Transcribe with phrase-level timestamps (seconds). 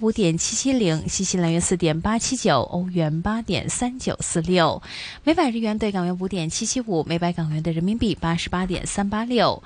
[0.00, 4.82] 五点七七零，新西兰元四点八七九，欧元八点三九四六，
[5.24, 9.62] 每百日元兑港元五点七七五，每百港元兑人民币八十八点三八六。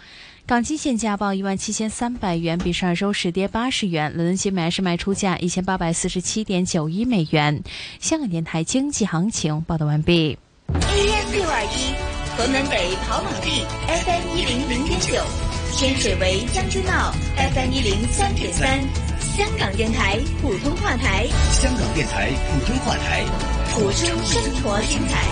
[0.47, 4.13] 港金现价报一万七千三百元，比上周十跌八十元。
[4.15, 7.63] 伦敦金每安士卖出价一千八百四十七点九一美元。
[8.01, 10.39] 香港电台经济行情报道完毕。
[10.69, 11.95] AM 六二一，
[12.37, 15.15] 河门北跑马地，FM 一零零点九，
[15.77, 19.10] 天水围将军澳，FM 一零三点三。
[19.41, 23.25] 香港电台普通话台，香港电台普通话台，
[23.73, 25.25] 谱出生活精彩。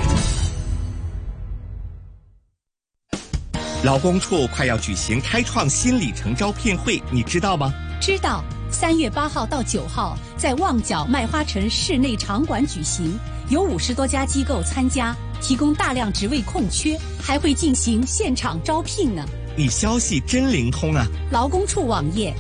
[3.85, 7.71] 劳工处快要举行开创新里程招聘会，你知道吗？
[8.01, 13.13] 知道，三月八号到九号在旺角麦花臣室内场馆举行，
[13.51, 19.23] 有五十多家机构参加，提供大量职位空缺，还会进行现场招聘呢。
[19.55, 21.05] 你消息真灵通啊！
[21.33, 22.33] 劳工处网页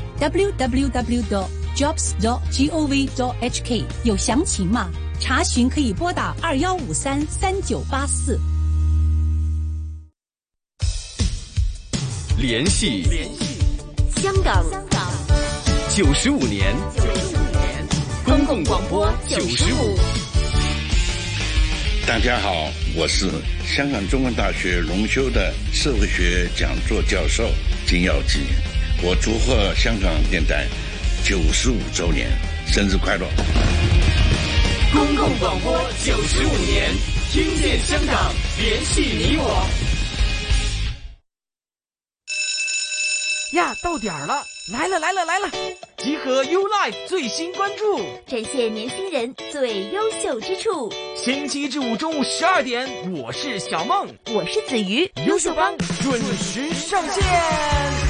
[1.79, 4.91] www.jobs.gov.hk 有详情吗？
[5.21, 8.41] 查询可以拨打二幺五三三九八四。
[12.37, 13.61] 联系联系
[14.21, 15.09] 香港香港
[15.95, 17.87] 九十五年九十五年
[18.25, 19.97] 公共广播九十五。
[22.07, 23.31] 大家好，我是
[23.65, 27.49] 香港中文大学荣休的社会学讲座教授
[27.87, 28.41] 金耀基。
[29.01, 30.67] 我祝贺香港电台
[31.25, 32.29] 九十五周年
[32.67, 33.27] 生日快乐！
[34.93, 36.91] 公共广播九十五年，
[37.31, 39.67] 听见香港，联系你我。
[43.53, 45.51] 呀，到点儿了，来了来了来了！
[45.99, 50.93] 集合 U Life 最新关注，展现年轻人最优秀之处。
[51.17, 58.08] 星期一至五中午十二点，我是小梦，我是子瑜，优秀帮准时上线。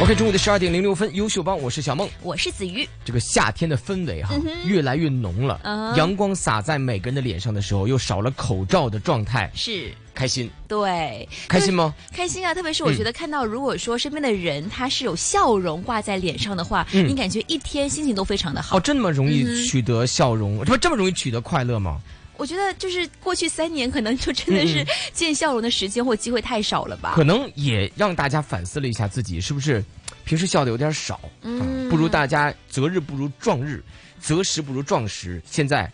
[0.00, 2.86] OK，中午的十二点零六分，优秀帮，我是小梦，我是子瑜。
[3.04, 4.34] 这个夏天的氛围哈，
[4.66, 5.60] 越来越浓了。
[5.96, 10.50] 阳光洒在每个人的脸上的时候，又少了口罩的状态，是开心。
[10.66, 11.94] 对，开心吗？
[12.12, 12.52] 开心啊！
[12.52, 18.76] 特别是我觉得看到，如果说身边的人他是有笑容挂在脸上的话，你感觉一天心情都非常的好。
[18.76, 22.00] 哦，这么容易取得笑容，这不这么容易取得快乐吗？
[22.36, 27.12] 我觉得就是过去三年，可能就真的是见笑容的时间或机会太少了吧。
[27.14, 29.84] 可能也让大家反思了一下自己，是不是
[30.24, 31.20] 平时笑的有点少？
[31.42, 33.82] 嗯，不如大家择日不如撞日，
[34.20, 35.40] 择时不如撞时。
[35.46, 35.90] 现在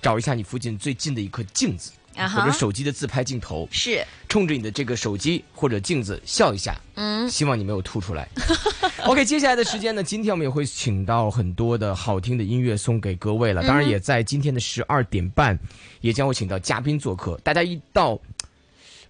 [0.00, 1.92] 找一下你附近最近的一颗镜子。
[2.14, 8.28] 或者手机的自拍镜头是冲着你的这个手机或者镜子笑一下，嗯，希望你没有吐出来。
[9.04, 13.62] OK，接下来的时间呢，今天我们也会请到很多的好听的音乐送给各位了。
[13.62, 15.58] 当然，也在今天的十二点半，
[16.00, 17.38] 也将会请到嘉宾做客。
[17.42, 18.18] 大家一到，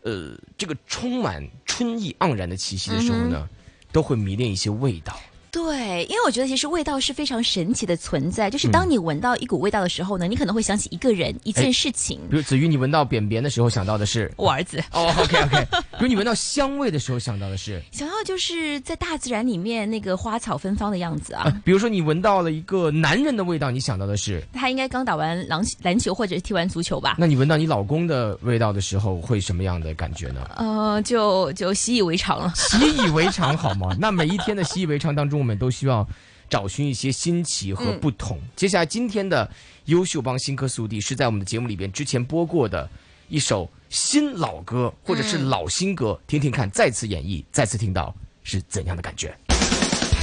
[0.02, 3.48] 呃，这个充满春意盎然的气息的时候呢，
[3.90, 5.18] 都会迷恋一些味道。
[5.50, 8.48] 对，因为我觉得其实味道是非常神奇的存在。
[8.50, 12.20] 就是当你闻到一股味道的时候呢，你可能会想起一个人、一件事情。
[12.30, 14.82] 比如子瑜，你闻到扁扁的时候想到的是我儿子。
[14.92, 15.66] 哦，OK OK。
[15.98, 21.52] 比如你闻到香味的时候想到的是 想到就是在大自然里面那个花草芬芳的样子啊。
[21.64, 27.16] 比如说你闻到了一个男人的味道，你想到的是 他应该刚打完篮篮球或者是踢完足球吧？
[27.18, 30.48] 那你闻到你老公的味道的时候会什么样的感觉呢？
[30.56, 32.52] 呃，就就习以为常了。
[32.54, 33.96] 习以为常好吗？
[33.98, 36.06] 那每一天的习以为常当中，我们都需要。
[36.50, 38.36] 找寻一些新奇和不同。
[38.56, 39.48] 接下来，今天的
[39.84, 42.90] 优秀帮新歌速递是在我们的节目里边之前播过的
[43.28, 48.12] 一首新老歌，或者是老新歌，听听看，再次演绎，再次听到
[48.42, 49.32] 是怎样的感觉。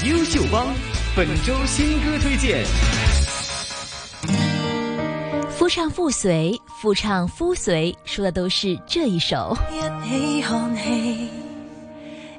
[0.06, 0.68] 优秀帮
[1.16, 2.66] 本周新歌推荐，
[5.50, 9.58] 夫唱妇随，夫唱夫随，说的都是这一首。
[9.72, 9.80] 一
[10.10, 11.30] 起看戏，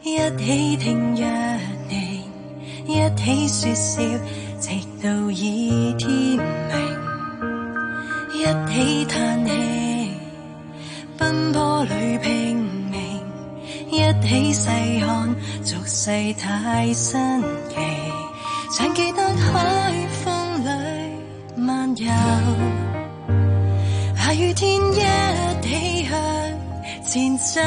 [0.02, 2.27] 一起听乐。
[2.88, 4.00] 一起说笑，
[4.58, 4.70] 直
[5.02, 6.40] 到已天明。
[8.32, 9.52] 一起叹气，
[11.18, 12.98] 奔波里拼命。
[13.90, 17.20] 一起细看俗世太新
[17.68, 17.76] 奇。
[18.74, 19.92] 常记得海
[20.24, 20.70] 风里
[21.56, 22.06] 漫游，
[24.16, 25.00] 下雨天一
[25.60, 26.18] 起向
[27.04, 27.60] 前走。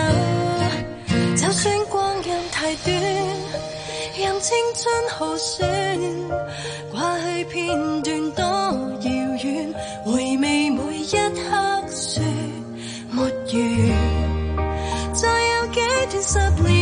[1.35, 3.70] 就算光阴太短。
[4.21, 5.67] 任青春耗损，
[6.91, 9.09] 过去片段多遥
[9.43, 9.73] 远，
[10.05, 11.41] 回味每一刻
[11.89, 12.21] 说
[13.09, 13.31] 没完。
[15.11, 15.79] 再有几
[16.11, 16.80] 段十年，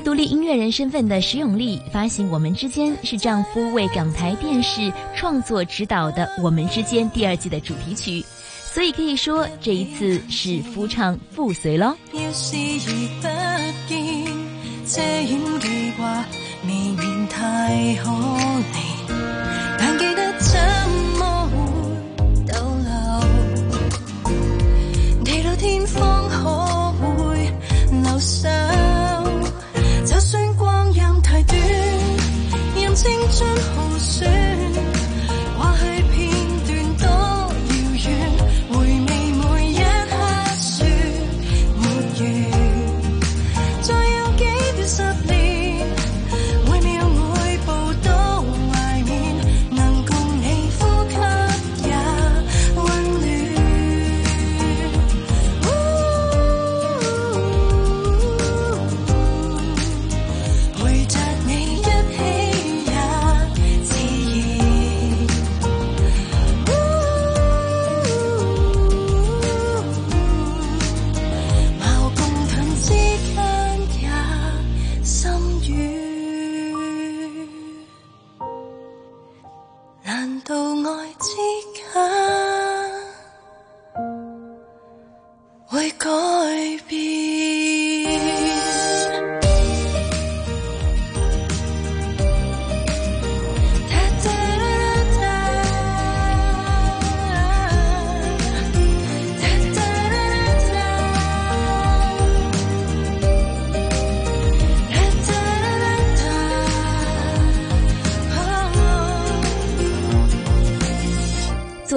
[0.00, 8.24] 独立音乐人身份的石永丽，发行《我们之间》是丈夫为港台电视创作指导的《我们之间》第二季的主题曲。
[8.72, 11.96] 所以可以说这一次是夫唱妇随咯。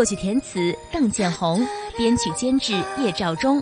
[0.02, 1.64] 作曲填词邓建宏，
[1.96, 3.62] 编曲监制叶兆忠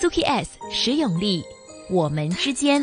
[0.00, 1.42] ，Suki S 石永利，
[1.90, 2.80] 我们之间。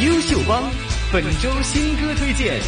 [0.00, 0.62] 优秀帮
[1.12, 2.60] 本周新歌推荐。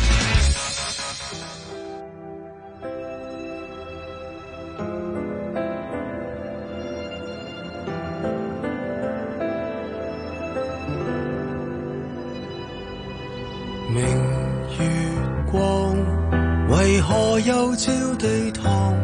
[17.75, 18.94] 何又照地堂？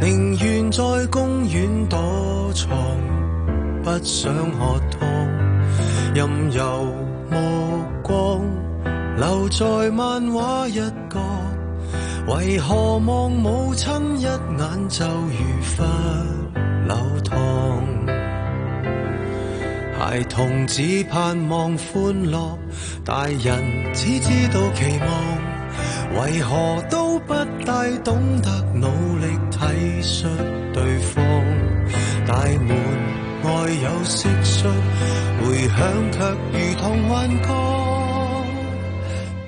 [0.00, 2.68] 寧願在公園躲藏，
[3.82, 5.08] 不想喝汤。
[6.14, 6.94] 任由
[7.30, 8.42] 目光
[9.16, 10.78] 留在漫畫一
[11.08, 11.18] 角，
[12.28, 15.86] 為何望母親一眼就如罰
[16.86, 17.36] 留堂？
[19.98, 22.58] 孩童只盼望歡樂，
[23.04, 25.08] 大人只知道期望，
[26.14, 28.86] 为何都不大懂得努
[29.18, 29.58] 力体
[30.02, 30.26] 恤
[30.72, 31.14] 对方？
[32.26, 32.68] 大门
[33.42, 33.50] 外
[33.82, 34.68] 有蟋蟀，
[35.40, 35.76] 回响
[36.12, 36.18] 却
[36.52, 37.48] 如同幻觉。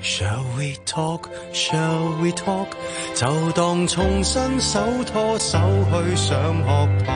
[0.01, 1.29] Shall we talk?
[1.53, 2.67] Shall we talk?
[3.15, 4.79] 就当重新手
[5.11, 7.07] 拖手去上学堂。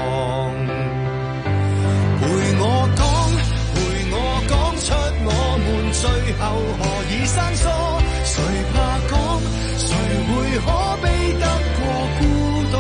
[2.20, 2.24] 陪
[2.60, 3.02] 我讲，
[3.74, 3.76] 陪
[4.12, 4.16] 我
[4.50, 4.86] 讲出
[5.26, 5.30] 我
[5.64, 6.02] 们最
[6.40, 6.44] 后
[6.80, 7.93] 何以生疏？
[8.34, 8.42] 谁
[8.74, 8.76] 怕
[9.10, 9.14] 讲？
[9.78, 9.88] 谁
[10.28, 10.32] 会
[10.66, 10.68] 可
[11.04, 11.06] 悲
[11.40, 11.46] 得
[11.78, 11.80] 过
[12.18, 12.22] 孤
[12.72, 12.76] 独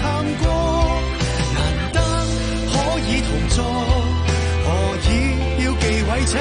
[0.00, 0.04] 探
[0.42, 0.44] 过？
[1.54, 1.58] 难
[1.94, 1.96] 得
[2.70, 2.72] 可
[3.08, 3.56] 以同坐，
[4.64, 4.66] 何
[5.08, 5.08] 以
[5.64, 6.32] 要忌讳赤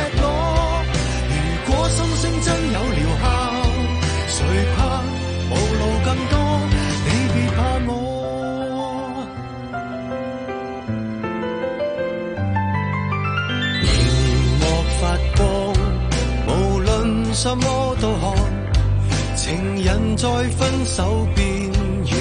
[20.20, 22.14] 在分手边缘，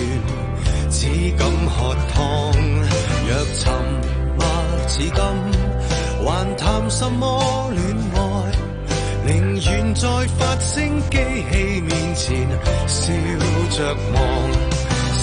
[0.88, 2.52] 只敢喝汤。
[3.26, 3.72] 若沉
[4.36, 4.46] 默
[4.86, 5.20] 似金，
[6.24, 7.82] 还谈什么恋
[8.14, 8.16] 爱？
[9.26, 11.16] 宁愿在发声机
[11.50, 12.48] 器面前
[12.86, 13.12] 笑
[13.76, 14.16] 着望。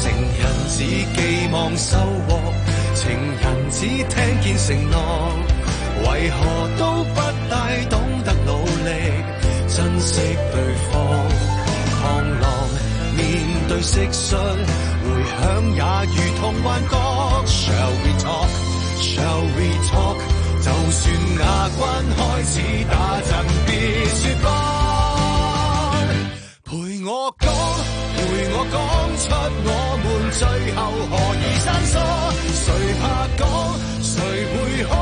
[0.01, 1.96] 成人只寄望收
[2.27, 2.29] 获，
[2.94, 5.00] 情人只听见承诺。
[6.03, 6.39] 为何
[6.77, 7.53] 都不大
[7.89, 7.94] 懂
[8.25, 8.89] 得努力
[9.70, 10.20] 珍惜
[10.51, 11.54] 对方？
[12.05, 12.45] 浪浪
[13.17, 13.21] 面
[13.67, 14.38] 对蟋蟀，
[15.01, 15.41] 回响
[15.74, 15.81] 也
[16.13, 16.93] 如同幻觉。
[17.47, 18.51] Shall we talk?
[19.01, 20.17] Shall we talk?
[20.62, 21.03] 就算
[21.39, 21.43] 牙
[21.77, 21.83] 关
[22.15, 22.53] 开始
[22.89, 23.29] 打震，
[23.65, 23.69] 别
[24.09, 24.45] 说谎。
[26.63, 26.69] 陪
[27.05, 27.09] 我
[27.39, 27.43] 讲，
[28.15, 28.17] 陪
[28.51, 28.75] 我讲
[29.21, 29.24] 出
[29.65, 29.69] 我
[30.03, 30.41] 们最
[30.75, 31.93] 后何以生疏？
[32.53, 32.65] 谁
[33.01, 33.03] 怕
[33.38, 33.41] 讲？
[34.01, 34.13] 谁
[34.51, 34.93] 会可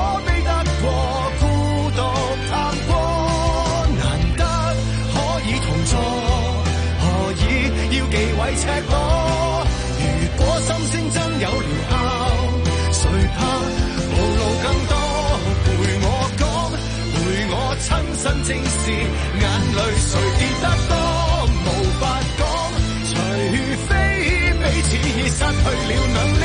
[8.55, 8.93] 赤裸？
[9.99, 10.03] 如
[10.37, 11.93] 果心声真有疗效，
[12.91, 13.01] 谁
[13.35, 13.37] 怕
[14.11, 14.93] 无路更多？
[15.63, 15.67] 陪
[16.01, 16.07] 我
[16.37, 16.41] 讲，
[17.13, 17.15] 陪
[17.49, 17.85] 我亲
[18.21, 18.83] 身正视，
[19.39, 19.43] 眼
[19.75, 20.91] 泪谁跌得多？
[21.65, 21.67] 无
[21.99, 22.01] 法
[22.37, 22.41] 讲，
[23.09, 23.11] 除
[23.87, 23.91] 非
[24.59, 25.09] 彼此已。
[25.33, 26.43] 失去了能力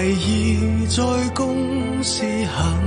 [0.00, 2.79] 孩兒在公司行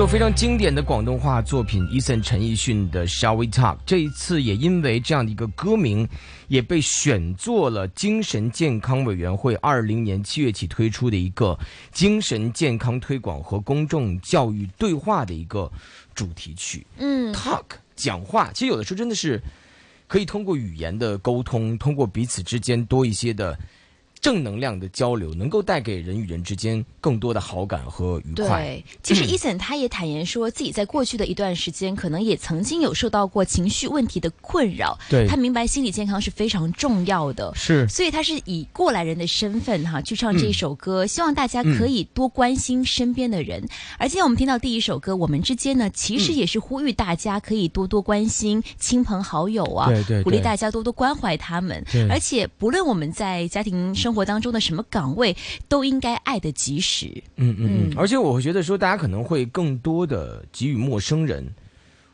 [0.00, 3.76] 首非常经典的广东话作品，Eason 陈奕迅的《Shall We Talk》。
[3.84, 6.08] 这一次也因为这样的一个歌名，
[6.48, 11.58] 也被选作了精神健康委员会二零年七月起推出的一个
[11.92, 15.70] 精神健康推广和公众教育对话的一个
[16.14, 16.86] 主题曲。
[16.96, 19.38] 嗯，talk 讲话，其实有的时候真的是
[20.08, 23.54] 可以通过语言的沟通，通过彼此之间多一些的
[24.20, 28.62] 正能量的交流，能够带给人与人之间更多的好感和愉快。
[28.62, 34.98] 对，其实 伊森他也坦言说自己在过去的一段时间，可能也曾经有受到过情绪问题的困扰。
[35.08, 43.66] 对他明白心理健康是非常重要的，是所以他是以过来人的身份哈去唱这一首歌，希望大家可以多关心身边的人。
[43.98, 51.82] 而今天我们听到第一首歌《我们之间》呢，其实也是呼吁大家可以多多关心亲朋好友啊，对对对鼓励大家多多关怀他们。
[52.10, 55.36] 而且不论我们在家庭生活当中的什么岗位，
[55.68, 57.06] 都应该爱的及时。
[57.36, 61.46] 嗯嗯嗯，而且我会觉得说，大家可能会更多的给予陌生人，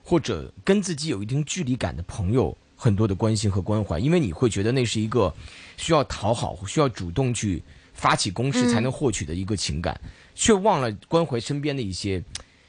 [0.02, 5.34] 或者跟自己有一定距离感的朋友很多的关心和关怀，因为你会觉得那是一个
[5.76, 7.62] 需要讨好、需要主动去
[7.92, 10.00] 发起攻势才能获取的一个情感，
[10.34, 12.22] 却忘了关怀身边的一些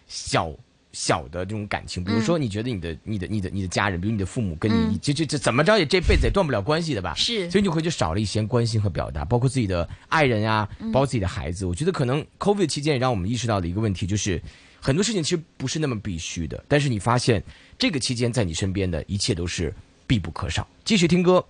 [0.07, 0.51] 小。
[0.99, 7.13] 小的这种感情，比如说，你觉得你的、你的、你的、你的家人，比如你的父母，跟你这这这怎么着也这辈子也断不了关系的吧？
[7.13, 11.67] 是所以你会就少了一些关心和表达，包括自己的爱人啊、包括自己的孩子。
[11.67, 14.41] 我觉得可能 COVID 期间也让我们意识到的一个问题，就是
[14.81, 17.43] 很多事情其实不是那么必须的，但是你发现
[17.77, 19.71] 这个期间在你身边的一切都是
[20.07, 20.67] 必不可少。
[20.83, 21.45] 继续听歌，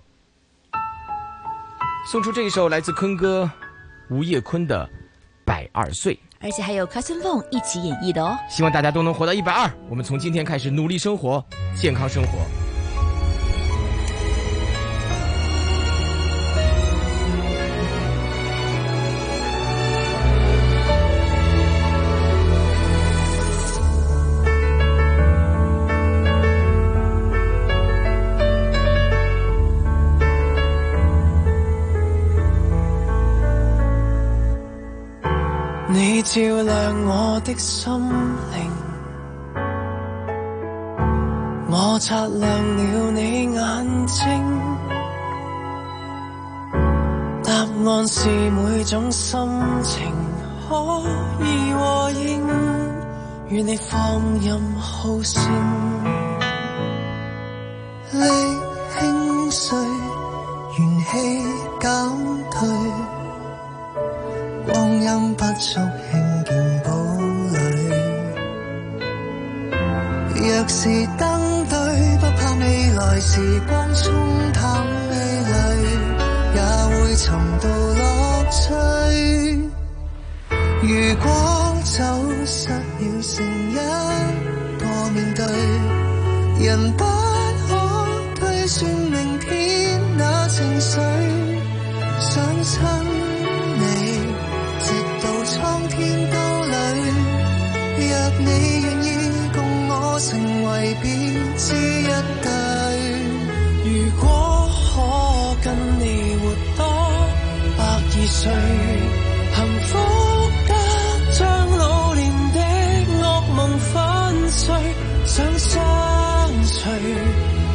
[2.12, 3.50] 送出这一首来自坤哥
[4.10, 4.84] 吴业坤的
[5.46, 6.14] 《百二岁》。
[6.40, 8.36] 而且还有 Cousin bone 一起演绎的哦。
[8.48, 9.70] 希望大家都能活到一百二。
[9.88, 11.44] 我们从今天开始努力生活，
[11.76, 12.67] 健康生活。
[36.30, 37.90] 照亮我的心
[38.52, 38.70] 靈，
[41.70, 42.42] 我擦亮
[42.76, 44.24] 了你眼睛。
[47.42, 47.50] 答
[47.90, 49.40] 案是每種心
[49.82, 50.12] 情
[50.68, 51.02] 可
[51.46, 52.46] 以和應，
[53.48, 55.42] 與你放任好胜。
[58.12, 58.20] 力
[59.00, 59.78] 輕碎，
[60.78, 61.16] 元氣
[61.80, 61.88] 減
[62.50, 62.68] 退。
[64.70, 66.52] 光阴不足輕見
[66.84, 66.90] 堡
[67.52, 67.56] 壘。
[70.34, 70.84] 若是
[71.16, 71.26] 登
[71.68, 71.78] 對，
[72.20, 74.12] 不怕未來時光冲
[74.52, 74.62] 淡
[75.08, 75.16] 味
[75.48, 75.52] 蕾，
[76.54, 76.60] 也
[76.94, 77.26] 會重
[77.62, 78.04] 到樂
[78.50, 78.58] 趣。
[80.82, 81.26] 如果
[81.82, 81.96] 走
[82.44, 82.76] 失了，
[83.22, 83.34] 成
[83.72, 83.74] 一
[84.78, 84.84] 個
[85.14, 85.46] 面對，
[86.66, 87.70] 人不可
[88.36, 91.00] 推算明天那情緒，
[92.20, 92.76] 想親
[101.74, 102.08] 一
[102.42, 102.48] 對，
[103.84, 103.88] 如
[104.20, 104.26] 果
[104.94, 104.94] 可
[105.64, 105.66] 跟
[106.00, 106.02] 你
[106.36, 106.44] 活
[106.76, 106.80] 多
[107.76, 108.40] 百二歲，
[109.54, 109.56] 幸
[109.86, 109.90] 福
[110.68, 110.70] 得
[111.38, 111.38] 將
[111.78, 112.20] 老年
[112.54, 112.58] 的
[113.20, 113.22] 噩
[113.54, 113.58] 夢
[113.92, 113.94] 粉
[114.50, 114.66] 碎，
[115.26, 115.76] 想相
[116.64, 116.80] 隨，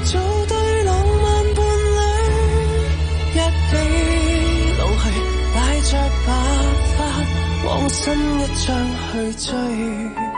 [0.06, 0.12] 做
[0.48, 1.24] 對浪漫
[1.54, 1.60] 伴
[1.98, 2.00] 侶，
[3.34, 3.38] 一
[3.70, 3.72] 起
[4.80, 5.04] 老去，
[5.54, 5.92] 帶着
[6.26, 6.30] 白
[6.98, 7.02] 髮，
[7.66, 8.02] 往新
[8.40, 8.68] 一章
[9.12, 10.33] 去追。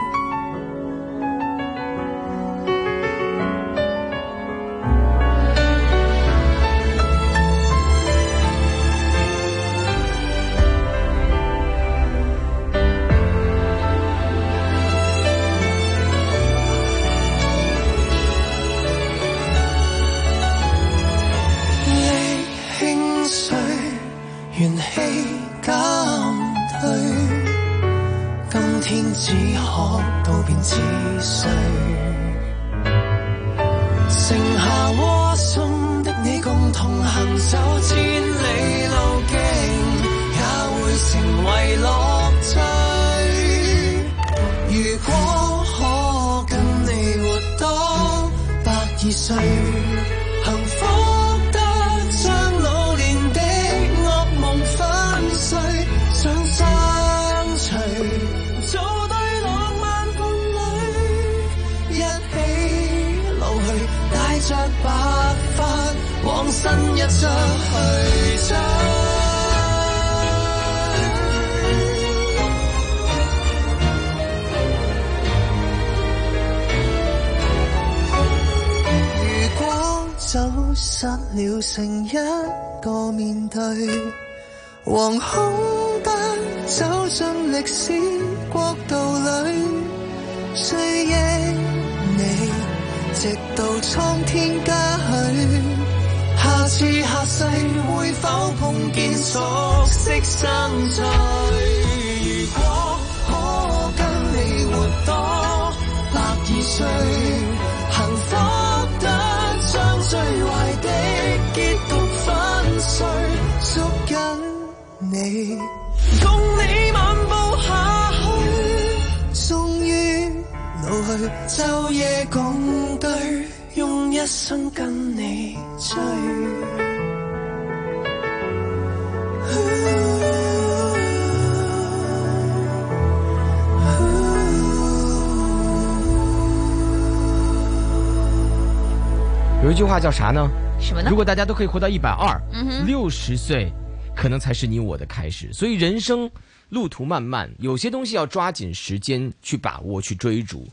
[139.75, 140.50] 句话叫啥呢？
[140.79, 142.42] 什么呢如果大家都可以活到一百二
[142.85, 143.70] 六十岁，
[144.16, 145.51] 可能才是你我的开始。
[145.51, 146.31] 所以人生
[146.70, 150.66] 路途漫漫，有些东西要抓紧时间去把握、去追逐。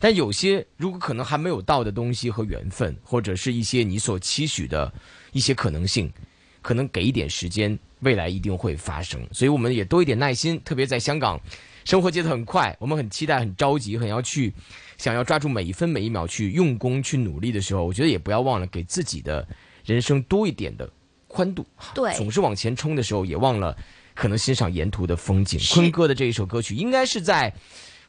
[0.00, 4.92] 但有些如果可能还没有到的东西和缘分，或者是一些你所期许的
[5.30, 6.12] 一些可能性，
[6.60, 9.20] 可能给一点时间，未来一定会发生。
[9.32, 11.40] 所以我们也多一点耐心，特别在香港，
[11.84, 14.52] 生活节奏很快，我们很期待、很着急、很要去
[14.98, 19.46] 想要抓住每一分每一秒去用功、去努力的时候，我觉得也不要忘了给自己的
[19.84, 20.88] 人生多一点的
[21.26, 21.64] 宽度。
[21.94, 23.76] 对总是往前冲的时候，也忘了
[24.14, 25.58] 可能欣赏沿途的风景。
[25.72, 27.54] 坤哥的这一首歌曲，应该是在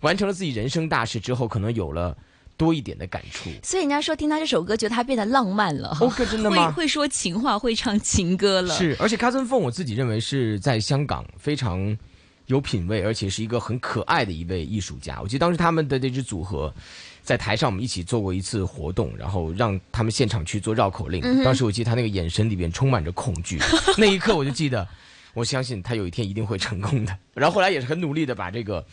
[0.01, 2.17] 完成了自己人生大事之后，可能有了
[2.57, 3.49] 多一点的感触。
[3.61, 5.95] 所以人家说听他这首歌，觉得他变得浪漫了。
[6.01, 8.73] 哦可真的吗会会说情话，会唱情歌了。
[8.73, 11.95] 是，而且卡森凤，我自己认为是在香港非常
[12.49, 15.21] 有品位，而且是一个很可爱的一位艺术家。
[15.21, 16.73] 我记得当时他们的这支组合
[17.21, 21.21] 在台上，我们一起做过一次活动，然后让他们现场去做绕口令。
[21.23, 23.59] 嗯当时我记得他那个眼神里边充满着恐惧，
[23.97, 24.87] 那一刻我就记得，
[25.33, 27.15] 我相信他有一天一定会成功的。
[27.35, 28.85] 然后后来也是很努力的把这个。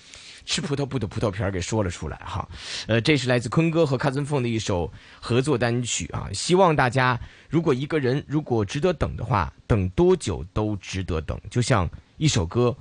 [0.49, 2.49] 吃葡萄不吐葡萄皮儿给说了出来哈，
[2.87, 6.31] 呃，这是来自坤哥和卡森凤的一首合作单曲啊。
[6.33, 7.19] 希望大家
[7.51, 11.37] 如果一个人如果值得等的话，等多久都值得等。
[11.51, 12.77] 就像一首歌，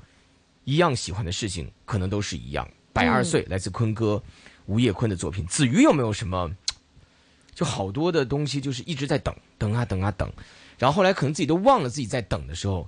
[0.66, 2.70] 一样喜欢的事情可能都是一样。
[2.92, 4.22] 百二岁，来自坤哥
[4.66, 5.46] 吴业坤的作品。
[5.48, 6.52] 子瑜有没有什么？
[7.54, 10.30] 就好多的东西就是一直在等，等啊等啊等，
[10.78, 12.86] 然后后来可能自己都忘了自己在等的时候，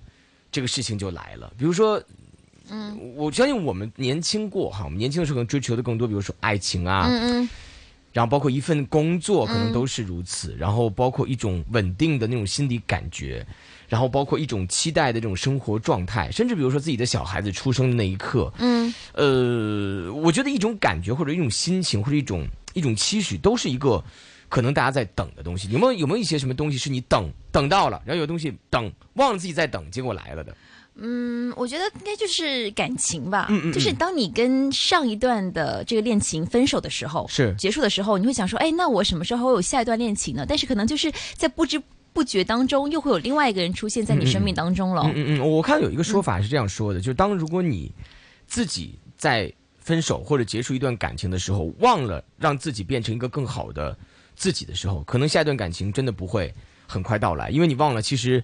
[0.52, 1.54] 这个事情就来了。
[1.58, 2.04] 比如说。
[2.70, 7.50] 嗯我相信我们年轻过哈，我们年轻的时候可能追求的更多，比如说爱情啊，嗯嗯，
[8.12, 13.48] 然后包括一份工作，可能都是如此，然后包括一种稳定的那种心理感觉，
[13.88, 24.04] 然后包括一种期待的这种生活状态，甚至比如说自己的小孩子出生的那一刻，嗯，呃，我觉得一种感觉或者一种心情或者一种一种期许，都是一个
[24.50, 25.70] 可能大家在等的东西。
[25.70, 30.56] 有没有有没有一些什么东西是你等等到了，然后有东西等忘了自己在等，结果来了的？
[31.00, 33.46] 嗯，我觉得应该就是感情吧。
[33.52, 40.44] 嗯嗯嗯就是当你跟上一段的这个恋情分手的时候，是结束的时候，你会想说，哎，那我什么时候会有下一段恋情呢？
[40.50, 41.80] 但是可能就是在不知
[42.18, 45.04] 不觉当中，又会有另外一个人出现在你生命当中了。
[45.04, 47.92] 嗯嗯嗯，我看有一个说法是这样说的，就是当如果你
[48.48, 53.96] 自己在分手或者结束一段感情的时候，忘了让自己变成一个更好的
[54.36, 56.52] 自己的时候，可能下一段感情真的不会
[56.88, 58.44] 很快到来，因为你忘了其实。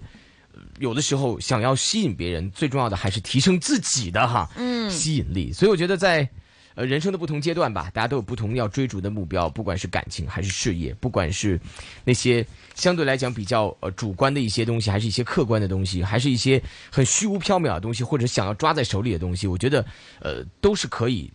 [0.52, 5.52] 呃有的时候想要吸引别人，最重要的还是提升自己的哈，嗯吸引力。
[5.52, 6.28] 所以我觉得在
[6.74, 11.60] 呃人生的不同阶段吧，大家都有不同要追逐的目标，不管是感情还是事业，不管是
[12.04, 19.84] 那些相对来讲比较呃主观的一些东西，还是一些客观的东西，还是一些很虚无缥缈的东西，或者想要抓在手里的东西，我觉得
[20.20, 21.30] 呃都是可以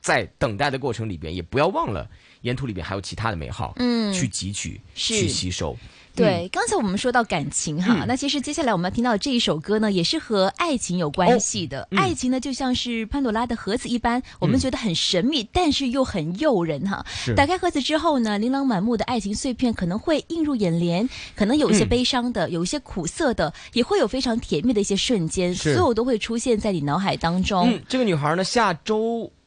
[0.00, 2.08] 在等待的过程里边，也不要忘了
[2.40, 5.76] 沿途里边还有其他的美好，嗯去汲取、去吸收。
[6.14, 11.88] 对，刚才我们说到感情哈，嗯那其实接下来我们要听到的这一首歌呢，也是和爱情有关系的。
[11.90, 17.04] 嗯爱情呢，就像是潘朵拉的盒子一般，我们觉得很神秘，但是又很诱人哈。
[17.34, 27.70] 打开盒子之后呢，琳琅满目的爱情碎片可能会映入眼帘，可能有一些嗯悲伤的，有一些苦涩的，也会有非常甜蜜的一些瞬间，所有都会出现在你脑海当中。
[27.70, 29.41] 嗯，这个女孩呢，下周二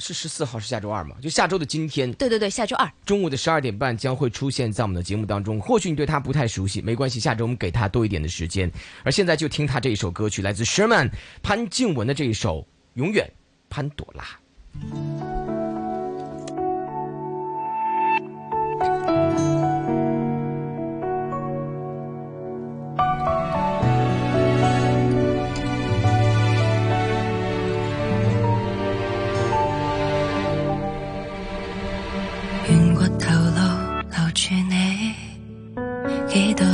[0.00, 1.14] 是十四号，是下周二嘛？
[1.20, 2.90] 就下周的今天，对对对，下周二。
[3.04, 5.60] 中午的十二点半将会出现在我们的节目当中。
[5.60, 8.72] 或许你对他不太熟悉，没关系，下周我们给他多一点的时间。
[9.04, 11.10] 而现在就听他这一首歌曲，来自 Sherman
[11.42, 12.60] 潘静文的这一首
[12.94, 13.30] 《永远
[13.68, 14.24] 潘朵拉》。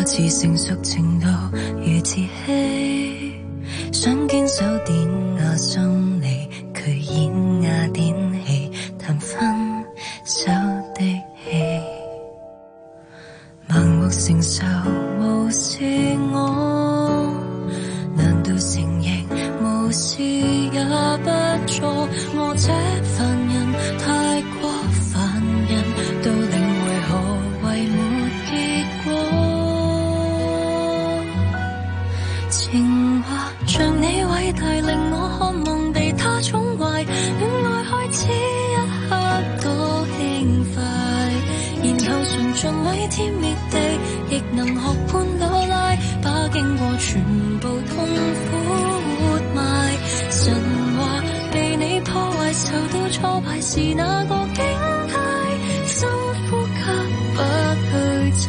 [0.06, 1.26] 似成熟程度
[1.84, 3.34] 如自欺，
[3.92, 4.96] 想坚守典
[5.38, 8.14] 雅心理，却演雅典
[8.46, 9.36] 戏，谈分
[10.24, 10.48] 手
[10.94, 11.02] 的
[11.44, 11.82] 戏，
[13.68, 14.64] 盲目承受
[15.18, 15.82] 無視
[42.96, 43.76] 毀天灭地，
[44.30, 47.22] 亦能学潘多拉，把经过全
[47.60, 48.08] 部痛
[48.48, 48.56] 苦
[49.20, 49.92] 活埋。
[50.30, 50.54] 神
[50.96, 54.64] 话被你破坏，受到挫败是那个境
[55.12, 55.14] 界，
[55.86, 56.08] 深
[56.48, 56.80] 呼吸
[57.34, 57.38] 不
[57.84, 57.92] 去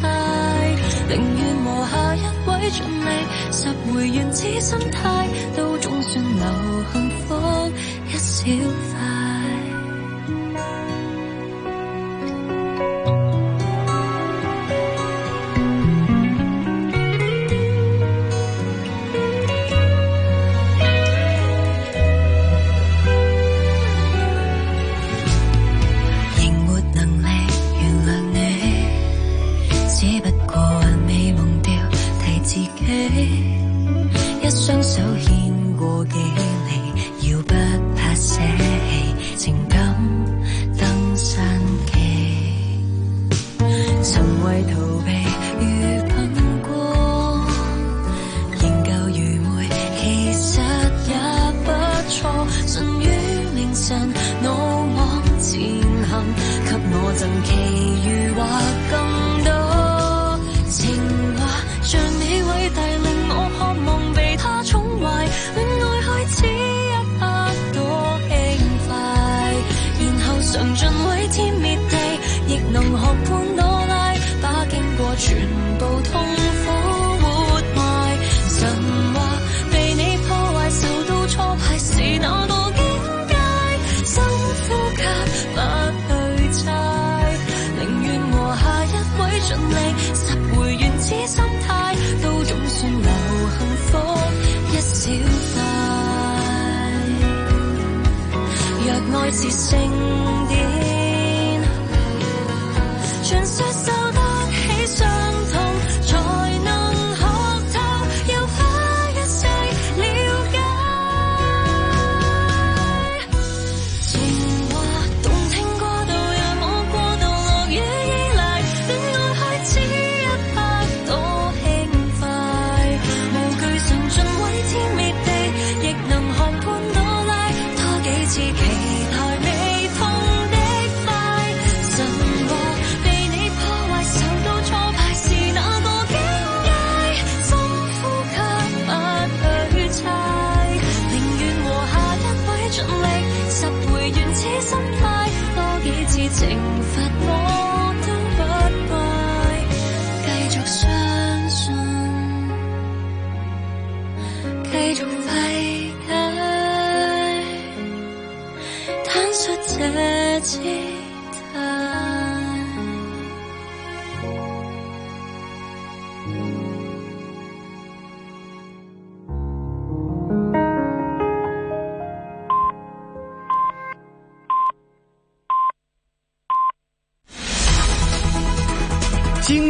[1.10, 3.08] 宁愿和下一位尽力，
[3.52, 7.70] 拾回原始心态，都总算留幸福
[8.08, 8.97] 一小。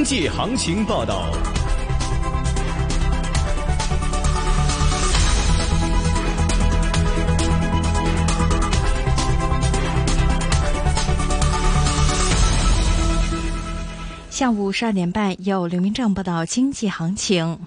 [0.09, 1.31] 济行情报道。
[14.31, 17.59] 下午十二点半，由刘明正报道经济行情。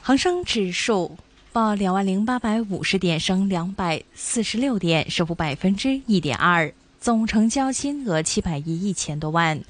[0.00, 1.18] 恒生指数
[1.52, 6.72] 报两万零八百五十点，升两百四十六点，升幅百分之一点二。
[7.06, 9.62] 总成交金额七百亿一千多万。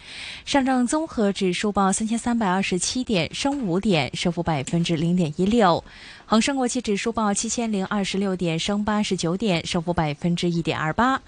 [0.46, 5.85] 上证综合指数报三千三百二十七点，升五点，升幅百分之零点一六。
[6.29, 11.23] 恒生国际指数报七千零二十六点，升八十九点，升幅百分之一点二八。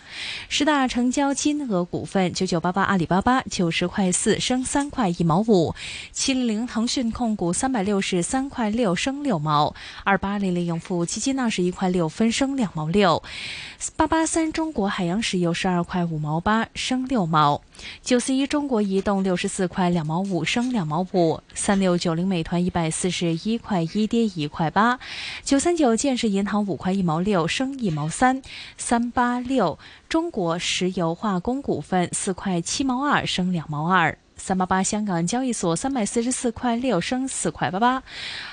[0.48, 5.72] 十大成交金额股份：九九八八阿里巴巴九十块四，升三块一毛五；
[6.10, 13.22] 七零零腾讯控股三百六十三块六，升六毛；二八零零盈富基金二十一块六分，升两毛六；
[13.94, 17.60] 八八三中国海洋石油十二块五毛八，升六毛；
[18.02, 24.87] 九四一中国移动六十四块两毛五，升两毛五；三六九零美团一百四十一块一，跌一块八。
[25.42, 28.42] 九三九建设银行五块一毛六升一毛三，
[28.76, 38.02] 三八六中国石油化工股份四块七毛二升两毛二，三八八香港交易所三百四十四块六升四块八八。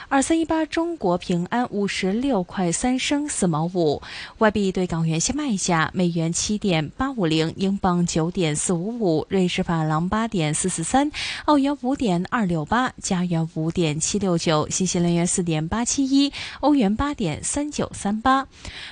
[0.07, 4.03] 二三一八中国平安五十六块三升四毛五，
[4.37, 11.11] 外币对港元现卖价：美元七点八五零，英镑九点四五五，瑞士法郎八点四四三，
[11.45, 18.47] 澳元五点二六八，加元五点七六九，新西兰元四点八七一，欧元八点三九三八，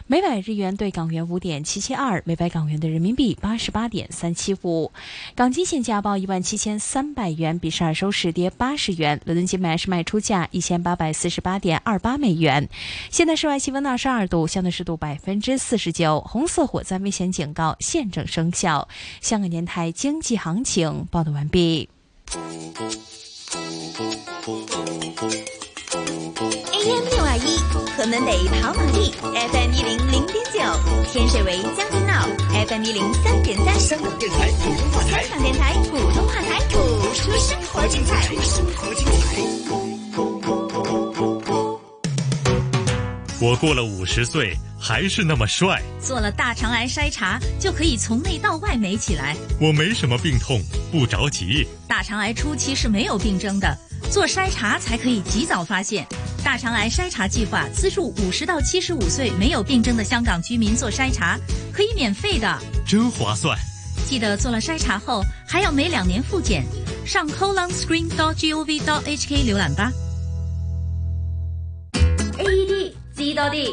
[0.08, 4.92] 每百日元对港元五点七七二，每百港元的人民币八十八点三七五。
[5.36, 9.22] 港金现价报一万七千三百元，比上收市跌八十元。
[9.26, 11.03] 伦敦金买是卖出价一千八百。
[11.12, 12.70] 四十八点二八美元。
[13.10, 18.88] 现在室外气温二十二度，相对湿度百分之四十九，红色火灾危险警告现正生效。
[19.20, 21.90] 香港电台经济行情报道完毕。
[26.74, 27.58] AM 六二一，
[27.96, 30.60] 河门北跑马地，FM 一零零点九，
[31.12, 32.28] 天水围将军澳
[32.68, 33.80] ，FM 一零三点三。
[33.80, 36.78] 香港电台普通话台，香港电台普通话台，谱
[37.14, 39.83] 出生活精彩，生活精彩。
[43.44, 49.36] 我过了五十岁还是那么帅，做了大肠癌筛查就可以从内到外美起来。
[49.60, 51.68] 我没什么病痛，不着急。
[51.86, 53.78] 大肠癌初期是没有病征的，
[54.10, 56.08] 做筛查才可以及早发现。
[56.42, 61.38] 大肠癌筛查计划资助五十到七十五岁没有病征的香港居民做筛查，
[61.74, 63.60] 可以免费的，真划算。
[64.08, 66.64] 记得做了筛查后还要每两年复检，
[67.06, 69.92] 上 colonscreen.gov.hk 浏览吧。
[73.24, 73.70] 记到地，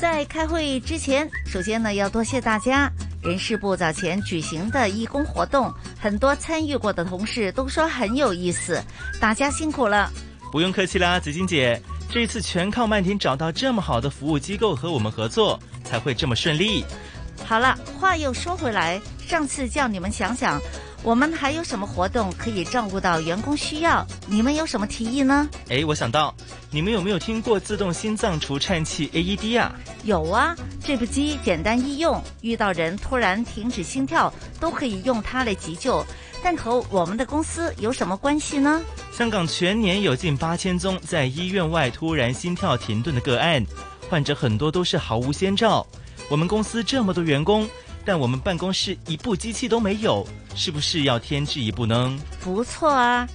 [0.00, 2.90] 在开会之前，首先呢要多谢大家。
[3.22, 8.82] 人事部早前举行的义工活动，很多参与过的同事都说很有意思，
[9.20, 10.10] 大家辛苦了。
[10.50, 11.78] 不用客气啦，紫金姐，
[12.10, 16.82] 这次全靠曼婷找到这么好的服务机构和我们合作，才会这么顺利。
[17.44, 20.58] 好了，话又说回来，上次叫你们想想。
[21.04, 24.04] 我们还有什么活动可以照顾到员工需要？
[24.26, 25.46] 你们有什么提议呢？
[25.68, 26.34] 哎，我想到，
[26.70, 29.74] 你们有没有听过自动心脏除颤器 AED 啊？
[30.04, 36.02] 有啊，这部机简单易用，遇到人突然停止心跳，都可以用它来急救。
[36.42, 38.80] 但和我们的公司有什么关系呢？
[39.12, 43.62] 香港全年有近八千宗在医院外突然心跳停顿的个案，
[44.08, 45.86] 患者很多都是毫无先兆。
[46.30, 47.68] 我们公司这么多员工。
[48.04, 52.18] 但我们办公室一部机器都没有，是不是要添置一部呢？
[52.40, 53.26] 不错啊，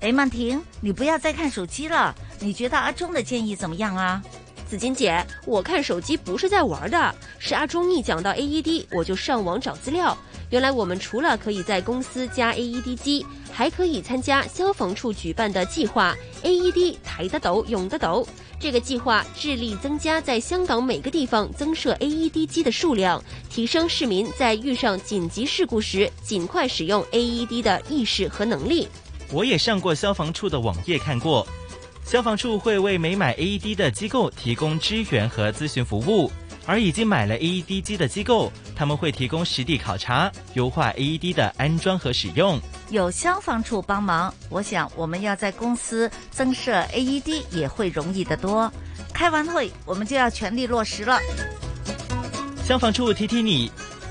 [0.00, 2.14] 哎，曼婷，你不要再看手机了。
[2.38, 4.22] 你觉得阿忠的建议怎么样啊？
[4.68, 10.16] 紫金姐，我看手机不是在玩的，是阿忠一讲到 AED，我就上网找资料。
[10.50, 18.26] 原来我们除了可以在公司加 AED 机，还可以参加消防处举办的计划 AED 抬得抖，用得抖。
[18.58, 28.88] 这个计划致力增加在香港每个地方增设 AED 机的数量，提升市民在遇上紧急事故时尽快使用 AED 的意识和能力。
[29.32, 31.46] 我也上过消防处的网页看过，
[32.04, 36.30] 消防处会为没买 AED 的机构提供支援和咨询服务，
[36.70, 42.60] 而已经买了 AED 机的机构，他们会提供实地考察，优化 AED 的安装和使用。
[42.90, 48.72] 有消防处帮忙，我想我们要在公司增设 AED 也会容易得多。
[49.12, 51.18] 开完会，我们就要全力落实了。
[52.64, 53.68] 消防处提提你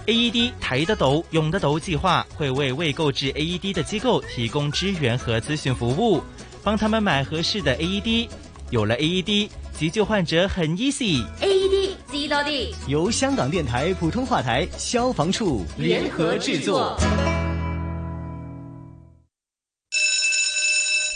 [0.08, 6.22] ，AED 抬得抖，用得抖计划会为未购置 AED 的机构提供支援和咨询服务，
[6.62, 8.28] 帮他们买合适的 AED。
[8.69, 11.24] 有了 AED，急救患者很 easy。
[11.39, 16.97] AED 知道地，由香港电台普通话台消防处联合制作。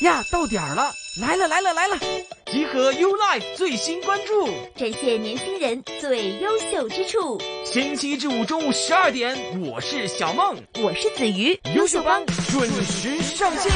[0.02, 1.98] 呀，到点儿了，来了来了来了！
[2.46, 7.38] 集合 U Life 最新关注，展现年轻人最优秀之处。
[7.66, 13.74] 星期一至五中午十二点，我是小梦，我是子瑜，优秀帮准时上线。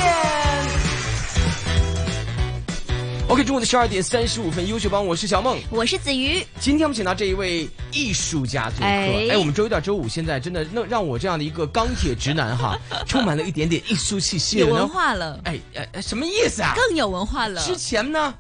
[3.29, 6.41] OK，中午的十二点三十五分，优秀帮，我是小梦，我是子瑜。
[6.61, 16.73] 今天我们请到这一位艺术家做客，哎哎，我们周一到周五现在真的让让我这样的一个钢铁直男哈， 充满了一点点艺术气息，有文化了，哎哎哎，什么意思啊？
[16.73, 17.61] 更有文化了。
[17.61, 18.33] 之前呢？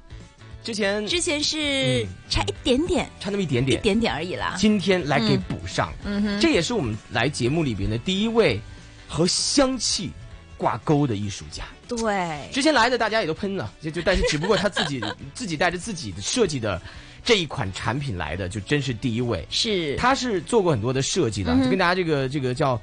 [0.63, 4.55] 之前之前是差一点点，差那么一点点，一点点而已啦。
[4.57, 8.61] 今天来给补上，嗯哼，这也是我们来节目里边的第一位
[9.05, 10.11] 和香气
[10.57, 11.65] 挂钩的艺术家。
[11.87, 15.01] 对，之前来的大家也都喷了，就就但是只不过他自己
[15.33, 16.81] 自己带着自己的设计的
[17.23, 19.45] 这一款产品来的，就真是第一位。
[19.49, 22.79] 是，他是做过很多的设计的，嗯就跟大家这个这个叫。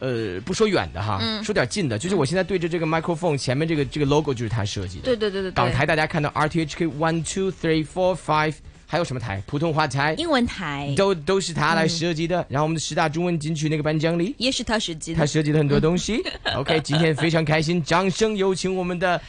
[0.00, 5.06] 呃，不说远的哈，嗯说点近的，就是我现在对着这个 microphone 前面这个这个 logo 就是他设计的。
[5.06, 5.54] 对对对对对。
[5.56, 8.54] 港台大家看到 RTHK One Two Three Four Five，
[8.90, 9.42] 还有什么台？
[9.46, 12.44] 普通话台、英文台都都是他来设计的。
[12.48, 15.18] 然后我们的十大中文金曲那个颁奖礼也是他设计的。
[15.18, 16.24] 他设计了很多东西。
[16.56, 19.20] OK，今天非常开心，掌声有请我们的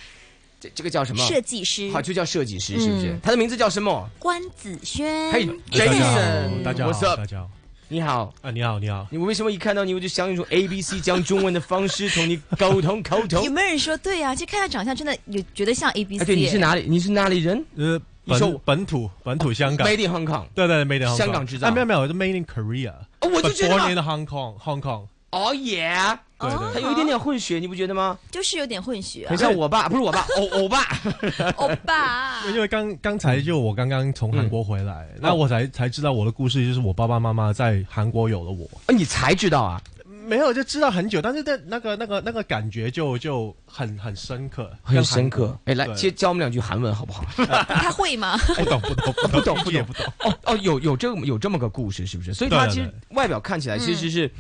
[0.61, 1.21] 这这个叫什么？
[1.27, 1.91] 设计师。
[1.91, 3.19] 好，就叫设计师，是不是？
[3.21, 4.09] 他的名字叫什么？
[4.17, 5.29] 关子轩。
[5.33, 7.17] 嘿，Jason，大家好，What's up？
[7.17, 7.51] 大家好。
[7.91, 9.07] 你好啊，你好，你好。
[9.09, 13.43] 你为什么一看到你我就想用一种 A B C 讲中文的方式同你沟通沟通？
[13.43, 14.33] 有没有人说对啊？
[14.33, 16.23] 就看他长相，真的有觉得像 A B C。
[16.23, 16.85] 哎，对，你是哪里？
[16.87, 17.65] 你是哪里人？
[17.75, 20.45] 呃，本本土本土香港，Made in Hong Kong。
[20.53, 21.17] 对对，Made in Hong Kong。
[21.17, 21.67] 香港制造。
[21.67, 22.93] 啊，沒有没有，是 Made in Korea。
[23.21, 23.75] 哦，我就觉得。
[23.75, 25.07] Born in Hong Kong，Hong Kong。
[25.31, 25.95] 哦耶！
[26.39, 28.17] 对对，他有一点点混血，你不觉得吗？
[28.31, 29.29] 就是有点混血啊。
[29.29, 30.83] 很像我爸，不是我爸，歐歐巴。
[31.51, 32.41] 歐巴。
[32.49, 38.65] 因为刚刚才就我刚刚从韩国回来，嗯、那我才才知道我的故事，就是我爸爸妈妈在韩国有了我。
[38.87, 39.79] 啊，你才知道啊？
[40.29, 45.57] 沒有，就知道很久，但是在那个那个那个感觉就就很很深刻，很深刻。
[45.65, 47.25] 哎，来教教我们两句韩文好不好？
[47.67, 48.37] 他会吗？
[48.55, 50.05] 不懂不懂不懂 不懂 不懂。
[50.19, 52.33] 哦哦，有有這有这么个故事，是不是？
[52.33, 54.27] 所以他其实外表看起来其实是。
[54.27, 54.31] 嗯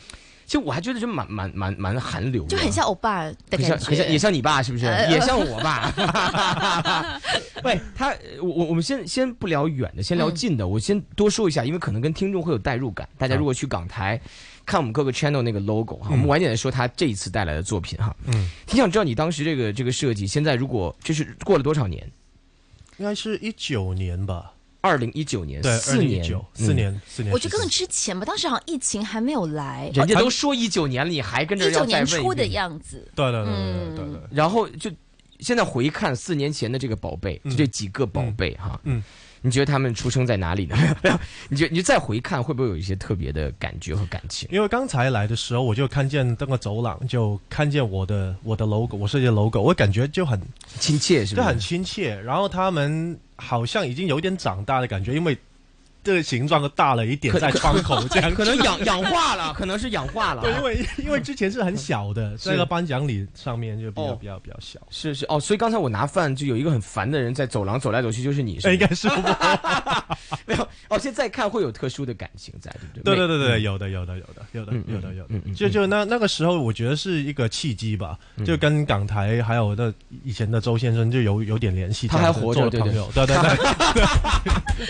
[0.49, 4.87] 其实我还觉得就蛮蛮蛮蛮韩流，就很像欧巴的感觉，很像也像你爸，是不是？
[4.87, 5.93] 呃、也像我爸。
[7.63, 8.09] 喂，他
[8.41, 10.65] 我我我们先先不聊远的，先聊近的。
[10.65, 13.07] 嗯、我先多说一下，因为可能跟听众会有代入感。
[13.15, 14.19] 大家如果去港台
[14.65, 18.15] 看我们各个 channel 那个 logo 哈、嗯，我们晚點來說他这一次带来的作品哈。
[18.25, 22.11] 嗯，挺想知道你当时这个这个设计，现在如果就是过了多少年？
[22.97, 24.53] 应该是一九年吧。
[24.81, 27.33] 二零一九年，對，四年，四年，四年。
[27.33, 29.91] 我觉得更之前吧，当时好像疫情还没有来。
[29.93, 33.11] 人家都说一九年了，你还跟着一九年初的样子。
[33.15, 34.21] 对对对对对。
[34.31, 34.89] 然后就
[35.39, 39.03] 现在回看四年前的这个宝贝，就这几个宝贝哈，嗯，
[39.41, 40.75] 你觉得他们出生在哪里呢？
[41.49, 44.47] 你觉得你再回看会不会有一些特别的感觉和感情？
[44.51, 50.39] 因为刚才来的时候，我就看见那个走廊，就看见我的我的 logo，我设计的 logo，我感觉就很
[50.79, 51.41] 亲切，是不是？
[51.41, 52.19] 就很亲切。
[52.21, 55.37] 然后他们好像已经有点长大的感觉，因為
[56.03, 60.41] 這個形状都大了一点，在窗口 这样，可能氧氧化了， 可能是氧化了。
[60.47, 64.79] 对，因为因为之前是很小的，在个颁奖礼上面就比较比较比较小。
[64.89, 69.07] 是是哦，所以刚才我拿饭就有一个很烦的人在走廊走来走去，就是你，是應該是
[70.45, 70.97] 沒有哦。
[70.99, 73.15] 现在看会有特殊的感情在，对不對？
[73.15, 75.53] 對對對對，有的有的有的有的有的有的。
[75.55, 82.07] 就就那那个时候，我觉得是一个契机吧，就跟港台还有那以前的周先生就有有点联系。
[82.07, 83.25] 他还活着，对对对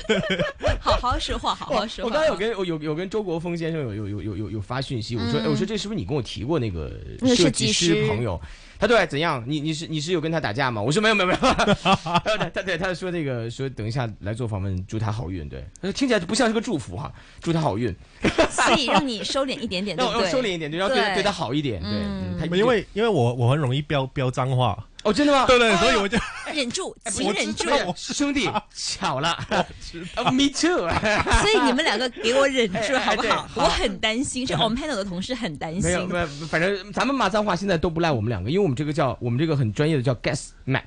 [0.08, 0.46] 对对。
[0.80, 2.10] 好好说话，好好說話。
[2.10, 6.92] 我刚才有跟有有跟周国峰先生有有有有有有發訊息，我说哎，我说这是不是你跟我提过那个
[7.36, 8.40] 设计师朋友？
[8.80, 9.44] 他对怎样？
[9.46, 10.82] 你你是你是有跟他打架吗？
[10.82, 11.40] 我说没有没有没有。
[11.84, 15.50] 他他對他说那个说等一下来做访问，祝他好运。
[15.50, 17.94] 对，听起来不像是个祝福哈，祝他好运。
[18.50, 24.86] 所以让你收敛一点点，对收敛一點，對，然後對對他好一点，对，因为因为我我很容易飆飆髒話。
[25.04, 25.46] 哦，真的吗？
[25.46, 26.18] 对对，所以我就
[26.54, 27.66] 忍住， 请忍住。
[27.96, 29.38] 兄弟，巧了，
[30.32, 30.90] Me too。
[30.90, 33.48] 所以你们两个给我忍住，好不好？
[33.56, 35.84] 我很担心，是我们 panel 的同事很担心。
[35.84, 40.84] 没有没有，反正咱们骂脏话现在都不赖我们两个，因为我们这个叫我们这个很专业的叫 Guest Mac，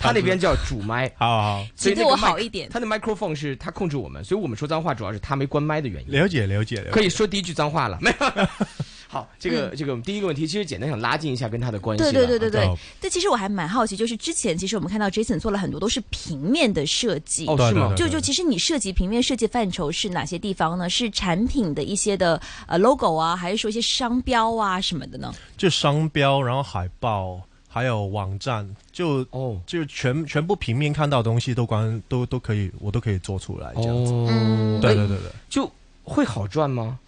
[0.00, 1.08] 他那边叫主麦。
[1.16, 2.68] 好好，所以对我好一点。
[2.68, 6.10] 他的 microphone 是他控制我们，所以我们说脏话主要是他没关麦的原因。
[6.10, 8.48] 了解了解了解，可以说第一句脏话了，没有。
[9.08, 12.04] 好，这个、嗯、這個我们第一个问题，其实简单想拉近一下跟他的关系。
[12.04, 12.76] 对对对对对。
[13.00, 17.46] 但其实我还蛮好奇，就是之前其实我们看到 Jason 做了很多都是平面的设计。
[17.46, 17.94] 哦，是吗？
[17.96, 20.90] 就就其实你涉及平面设计范畴是哪些地方呢？
[20.90, 25.32] 是产品的一些的呃 logo 啊，还是说一些商标啊什么的呢？
[25.56, 27.40] 就商标，然后海报。
[27.68, 34.14] 还有网站，就哦，就全全部平面看到的东西都关都都可以，我都可以做出来这样子。
[34.14, 35.70] 哦，对对对对，就
[36.02, 36.98] 会好賺嗎？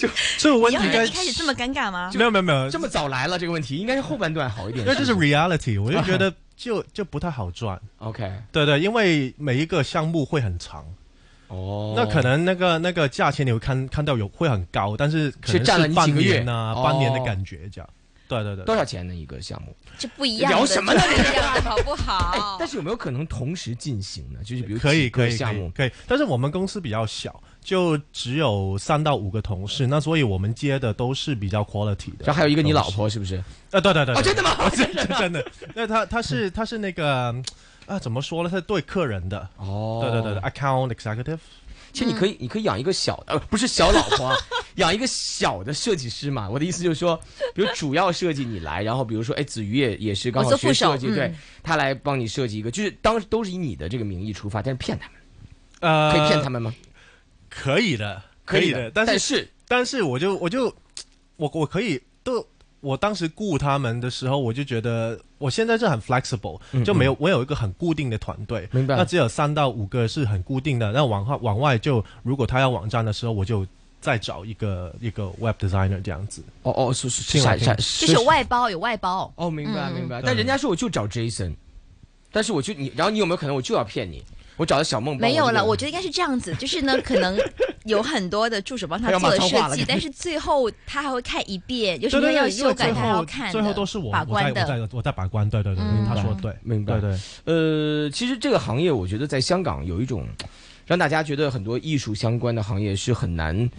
[0.00, 2.10] 就 这个问题一开始这么尴尬吗？
[2.14, 4.84] 没有没有没有这么早来了这个问题，应该是后半段好一点。
[4.86, 7.78] 那这是 reality， 我就觉得就就不太好赚。
[7.98, 10.84] OK，对对，因为每一个项目会很长。
[11.48, 17.90] 哦，那可能那个那个价钱你会看看到有会很高，但是可能是占了半几个月年啊，哦半年的感觉这样。
[18.28, 19.74] 对对对，多少钱呢一个项目？
[19.98, 22.54] 这不一样的，聊什么呢这不一样好不好？
[22.60, 24.38] 但是有没有可能同时进行呢？
[24.44, 32.24] 就是比如可以几个可以项目，可以，但是我们公司比较小，就只有三到五个同事，那所以我们接的都是比较 quality 的。
[32.24, 33.36] 然后还有一个你老婆是不是？
[33.70, 35.44] 啊，对对对，真的吗 真的 真的，
[35.74, 37.34] 那他他是他是那个
[37.86, 38.50] 啊，怎么说呢？
[38.50, 41.38] 他是对客人的哦对对对对，account executive。
[41.92, 44.36] 其实你可以，你可以养一个小的，呃， 不是小老婆啊，
[44.76, 46.48] 养一个小的设计师嘛。
[46.48, 47.20] 我的意思就是说，
[47.52, 51.34] 比如主要设计你来，然后比如说，哎，子瑜也也是刚好学设计，对嗯
[51.64, 55.16] 他来帮你设计一个，就是当都是以你的这个名义出发，但是骗他们，
[55.80, 56.72] 呃，可以骗他们吗？
[57.50, 60.74] 可以的，可以的以的，但是但是但是我就我就
[61.36, 62.46] 我我可以都。
[62.82, 73.66] 我当时雇他们的时候，我就觉得我现在是很 flexible，、嗯就没有我有一个很固定的团队，明白那只有三到五个是很固定的，那往外往外就如果他要网站的时候，我就
[74.00, 76.42] 再找一个一个 web designer 这样子。
[76.62, 79.30] 哦哦，是是是是有外包，有外包。
[79.36, 80.22] 哦，明白嗯明白。
[80.24, 81.52] 但人家说我就找 Jason，
[82.32, 84.24] 但是我就你，然后你有没有可能我就要骗你？
[84.60, 87.34] 我找到小梦没有了，我觉得应该是这样子，就是呢，可能
[87.86, 94.86] 有很多的助手帮他 做了脏话了设计，但是最后他还会看一遍，有什么要修改他要看，最后都是我把关我在我的。
[94.86, 97.18] 在我在把关，对对对，嗯他说对，明白对对。
[97.46, 100.26] 呃，其实这个行业，我觉得在香港有一种
[100.84, 103.70] 让大家觉得很多艺术相关的行业是很难。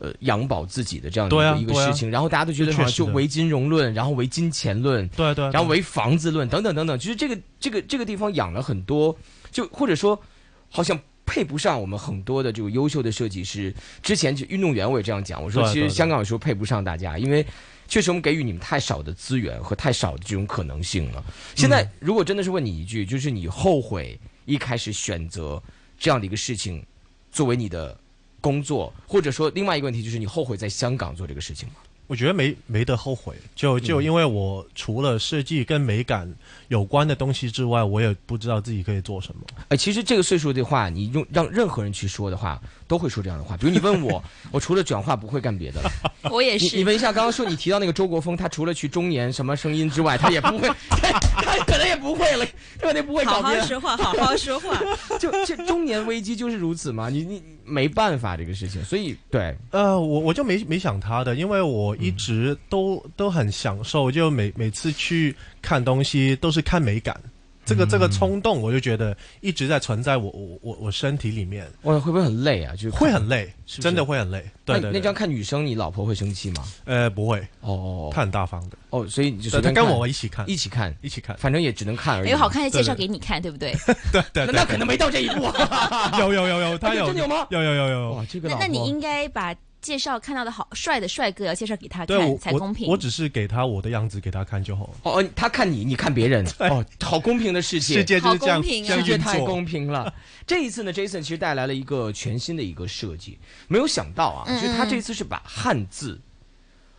[0.00, 9.16] 呃，养饱自己的这样的一个、事情，然后大家都觉得好像确实的就唯金融论，然后唯金钱论，对对对然后唯房子论等等等等，其实这个这个这个地方养了很多，
[9.54, 10.20] 就或者说
[10.68, 13.72] 好像配不上我们很多的这个优秀的设计师。
[14.02, 17.46] 之前就运动员我也这样讲，我说其实香港有时候配不上大家，因为
[17.86, 21.24] 确实我们给予你们太少的资源和太少的这种可能性了。
[21.54, 25.62] 现在如果真的是问你一句，就是你后悔一开始选择
[25.96, 26.84] 这样的一个事情
[27.30, 27.96] 作为你的
[28.40, 31.76] 工作，或者说另外一个问题就是你后悔在香港做这个事情吗？
[32.06, 36.30] 我觉得没没得后悔，就就嗯因为我除了设计跟美感
[36.68, 39.40] 有关的东西之外，我也不知道自己可以做什么。
[39.68, 43.56] 哎，其实这个岁数的话，你用让任何人去说的话，都会说这样的话。
[43.56, 45.90] 比如你问我，我除了转化不会干别的了。
[46.30, 46.76] 我也是。
[46.76, 52.44] 你你问一下，刚刚说你提到那个周国峰，他除了去中年什么声音之外，他也不会，他 他可能也不会了，
[52.78, 53.60] 他可能不会搞好好。
[53.60, 54.78] 说话，好好说话。
[55.18, 67.18] 就就中年危机就是如此嘛，你你没办法这个事情，所以对，呃，我我就没没想他的，因为我一直都、都很享受，就每每次去看东西都是看美感，
[67.64, 72.74] 这个这个冲动，我就觉得一直在存在我我我我身体里面，哇，会不会很累啊？
[72.76, 74.44] 就会很累，是是真的会很累。
[74.64, 76.64] 对对对那那这样看女生，你老婆会生气吗？
[76.84, 82.30] 呃，不会，哦，他很大方的，哦，所以你就对他跟我一起看，一起看，一起看，反正也只能看而已。
[82.30, 83.74] 有好看的介绍给你看，对不对？
[84.12, 86.12] 对对那那可能没到这一步啊。
[86.18, 87.46] 有有有有， 他有哎真的有吗？
[87.50, 88.12] 有有有有。
[88.14, 89.54] 哇，这个那那你应该把
[89.84, 92.86] 介绍看到的好帅的帅哥要介绍给他看对我才公平。
[92.86, 94.86] 我，我只是给他我的样子给他看就好。
[94.86, 99.18] 了，哦他看你，你看别人， 哦，好公平的世界，世界就是这样好公平啊世界。
[99.18, 100.10] 太公平了。
[100.46, 106.18] 这一次呢，Jason 其实带来了一个全新的一个设计，没有想到啊，嗯就是他这次是把汉字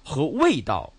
[0.03, 0.93] 和味道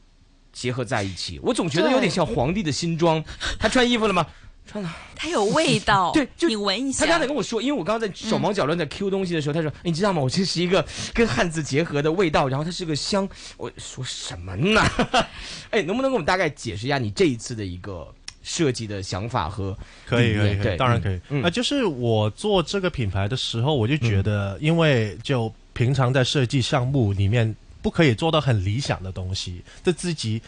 [0.52, 1.38] 结合在一起。
[1.40, 3.22] 我总觉得有点像皇帝的新装。
[3.60, 4.26] 他穿衣服了吗？
[4.66, 4.96] 穿了。
[5.14, 7.06] 它有味道，对，就你闻一下。
[7.06, 10.20] 他刚才跟我说，因为我刚刚在手忙脚乱在 Q 东西的时候，他说：“哎你知道吗？
[10.20, 14.82] 我这是一个跟汉字结合的味道，然后它是个香。”我说什么呢？
[15.70, 18.06] 哎，能不能给我们大概解释一下你这一次的一个
[18.42, 21.20] 设计的想法和可以可以可以，当然可以。
[21.30, 30.40] 嗯啊，就是我做这个品牌的时候，我就觉得，因为就平常在设计项目里面，不可以做到很理想的东西，这自己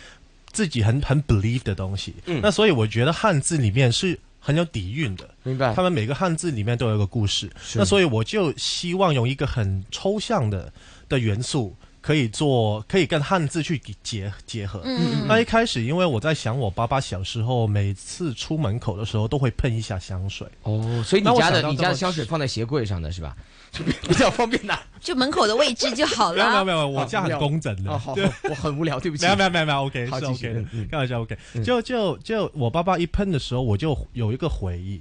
[0.52, 2.14] 自己很很 believe 的东西。
[2.26, 5.28] 嗯那所以我觉得汉字里面是很有底蕴的。
[5.42, 10.72] 明白他们每个汉字里面都有一个故事，是那所以我就希望用一个很抽象的
[11.08, 14.80] 的元素，可以做，可以跟汉字去结结合。
[14.84, 20.46] 嗯那一开始，因为我在想，我爸爸小时候每次出门口的时候都会喷一下香水。
[20.62, 23.36] 哦，所以你家的你家的香水放在鞋柜上的是吧？
[23.70, 24.80] 就 比比较方便拿。
[25.00, 26.64] 就门口的位置就好 没有没有。
[26.64, 27.90] 没有，我家很工整的。
[27.90, 29.24] 哦，好，对我很无聊，对不起。
[29.24, 31.62] 没有没有没有没有，OK 是好继续开玩笑 OK 嗯。
[31.62, 35.00] 就就就我爸爸一喷的时候，我就有一个回忆。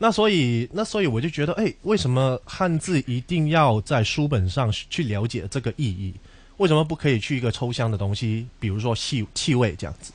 [0.00, 6.14] 那所以那所以我就觉得，哎，为什么汉字一定要在书本上去了解这个意义？
[6.58, 10.12] 为什么不可以去一个抽象的东西，比如说气气味这样子？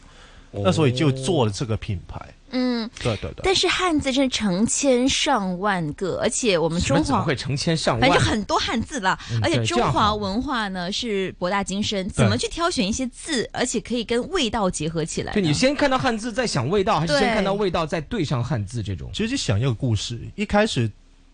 [0.52, 2.22] 那所以就做了这个品牌。
[2.52, 3.42] 嗯，对对对。
[3.44, 8.08] 但是汉字真的成千上万个，而且我们中华会成千上万？
[8.08, 15.34] 反正很多汉字啦，嗯而且中华文化呢是博大精深，怎么去挑选一些字，而且可以跟味道结合起来呢？
[15.34, 19.10] 对你先看到汉字再想味道，还是先看到味道再对上汉字这种？
[19.12, 20.88] 其实就想一个故事，一开始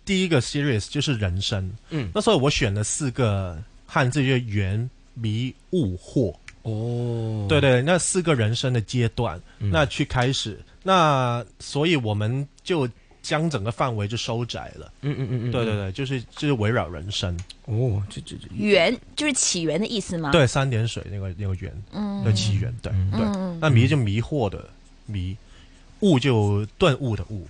[0.06, 4.90] 第一个 series 就是人生，嗯，那时候我选了四个汉字，就是缘、
[5.20, 6.34] 迷、悟、惑。
[6.64, 12.88] 哦，对对，那四个人生的阶段，嗯那去开始，那所以我们就
[13.22, 14.92] 将整个范围就收窄了。
[15.02, 17.34] 嗯嗯嗯嗯，对对对，就是就是围绕人生。
[17.64, 20.32] 哦，这这这源就是起源的意思吗？
[20.32, 23.58] 对，三点水那个那个源，嗯的起源，对对嗯。
[23.62, 24.70] 那迷就迷惑的
[25.06, 25.36] 迷，
[26.02, 27.48] 悟就顿悟的悟，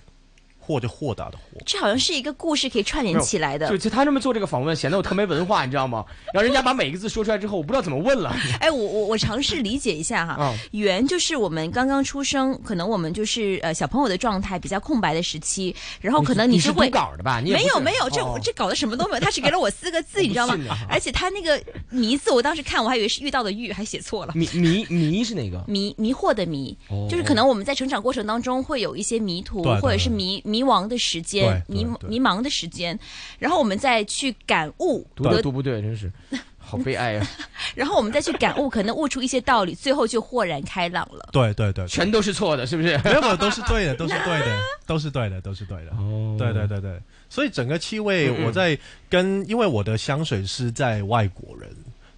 [0.70, 1.60] 惑就豁达的豁。
[1.66, 3.76] 这好像是一个故事可以串联起来的就。
[3.76, 6.04] 就他这么做这个访问，显得我特没文化，你知道吗？
[6.32, 8.34] 然后人家把每一个字说出来之后，我不知道怎么问了。
[8.60, 17.40] 哎，我我我尝试理解一下哈嗯，缘就是我们刚刚出生，可能我们就是呃小朋友的状态比较空白的时期，然后可能你是会读稿的吧？
[17.40, 20.56] 你没有没有，这哦这搞的什么都没有，他只给了我四个字， 你知道吗？
[20.88, 24.32] 而且他那个迷字，我当时看我还以为是遇到的遇，还写错了。
[24.34, 25.62] 迷迷迷是哪个？
[25.66, 32.98] 迷迷惑的迷，哦就是可能我们在成长过程当中会有一些迷途，对对或者是迷迷茫的时间，迷迷茫的时间，
[33.38, 36.10] 然后我们再去感悟，读的读不对，真是
[36.58, 37.26] 好悲哀啊！
[37.74, 41.28] 然后我们再去感悟，可能悟出一些道理，最后就豁然开朗了。
[41.32, 42.96] 对对对，全都是错的，是不是？
[43.02, 45.90] 没有，都是对的，都是对的， 都是对的，都是对的。
[45.92, 51.68] 哦对对对对，所以整个气味我在跟，因为我的香水师在外国人，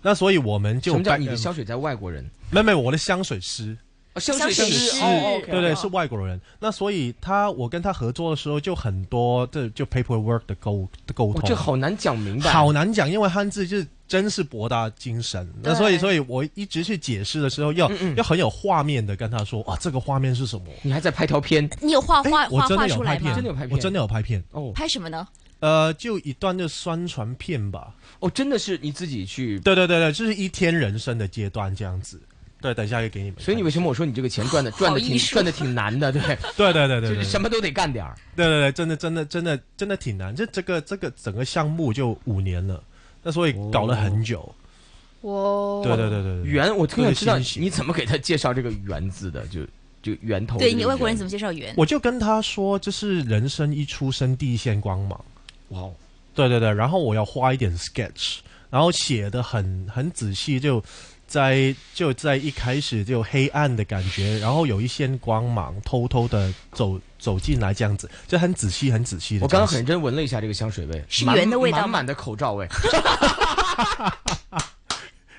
[0.03, 2.29] 那所以我们就什么叫你的香水在外国人？
[2.51, 3.75] 没有没，我的香水师。
[4.15, 6.39] 哦香水师是哦对对，是外国人。
[6.61, 15.51] 那所以他，我跟他合作的时候，就很多这就 paperwork 的沟的沟通，哦这好难讲明白，好难讲，因为汉字就是真是博大精深。
[15.63, 20.67] 那所以，所以我一直去解释的时候，要要很有画面的跟他说啊，这个画面是什么？
[20.83, 21.69] 你还在拍条片？
[21.81, 23.21] 你有画画画我真画出来吗？
[23.21, 24.45] 的有拍片，真的有拍片我真的有拍片。
[24.53, 25.27] 哦拍什么呢？
[25.61, 27.95] 呃，就一段就宣传片吧。
[28.19, 29.59] 哦，真的是你自己去？
[29.61, 32.21] 对对对对，就是一天人生的阶段这样子。
[32.63, 33.39] 对，等一下也给你们。
[33.41, 36.11] 所以你为什么我说你这个钱赚的赚的挺赚的挺难的？
[36.11, 36.23] 对
[36.57, 38.17] 对对对对，就是什么都得干点儿。
[38.35, 40.35] 对对对，真的真的真的真的挺难。
[40.35, 42.83] 这这个这个整个项目就五年了，
[43.23, 44.41] 那所以搞了很久。
[45.23, 49.61] 哇对对对对对，源，我特想知道你怎么给他介绍这个圆字的，就
[50.03, 50.59] 就源头。
[50.59, 51.73] 对你外国人怎么介绍圆？
[51.77, 55.25] 我就跟他说，这是人生一出生第一线光芒。
[55.69, 55.95] 哇哦，
[56.35, 58.39] 对对对，然后我要画一点 sketch，
[58.69, 60.83] 然后写的很很仔细，就
[61.33, 69.45] 在就在一开始就黑暗的感觉，然后有一线光芒偷偷的走走进来，这样子就很仔细很仔细的。
[69.45, 72.69] 我刚刚很认真闻了一下这个香水味，是满源的味道吗满满的口罩味。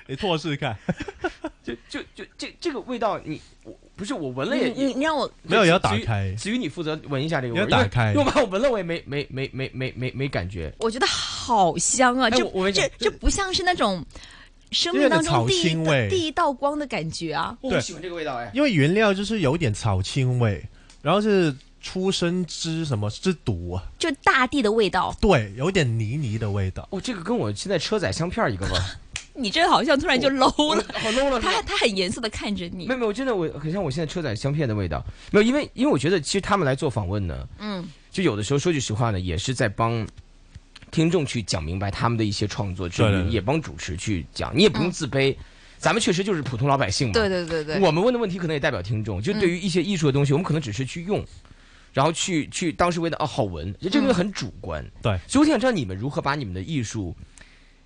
[0.08, 0.76] 你错试看，
[1.62, 10.74] 就就就这这个味道，你我不是我闻了也你你你让我没有要打开子瑜，你负责闻一下这个味儿，要打开因为因为我把我闻了，我也没没没没没没没感觉。
[10.80, 12.28] 我觉得好香啊！
[12.28, 14.04] 这这讲这不像是那种
[14.74, 17.56] 生命当中第一有点草青味第一道光的感觉啊！
[17.60, 20.62] 我喜欢这个味道哎，因为原料就是有点草青味，
[21.00, 23.84] 然后是出生之什么之毒啊？
[23.98, 25.16] 就大地的味道。
[25.20, 26.86] 对，有点泥泥的味道。
[26.90, 28.82] 哦，这个跟我现在车载香片一个味儿。
[29.36, 31.40] 你这好像突然就 low 了，好 low 了。
[31.40, 32.94] 他他很严肃的看着你没。
[32.94, 35.04] 有没有，真的我很像我现在车载香片的味道。
[35.32, 40.06] 没有，因为因为我觉得其实他们来做访问呢，嗯，就有的时候说句实话呢，也是在帮
[40.94, 44.56] 听众去讲明白他们的一些创作之余，也帮主持去讲。
[44.56, 45.34] 你也不用自卑，
[45.76, 47.14] 咱们确实就是普通老百姓嘛。
[47.14, 51.24] 对对对对我们问的问题可能也代表听众，就对于一些艺术的东西，我们可能只是去用。
[51.92, 57.14] 然后去去当时为了哦好闻，这个东西很主观，对，所以我想知道你们如何把你们的艺术，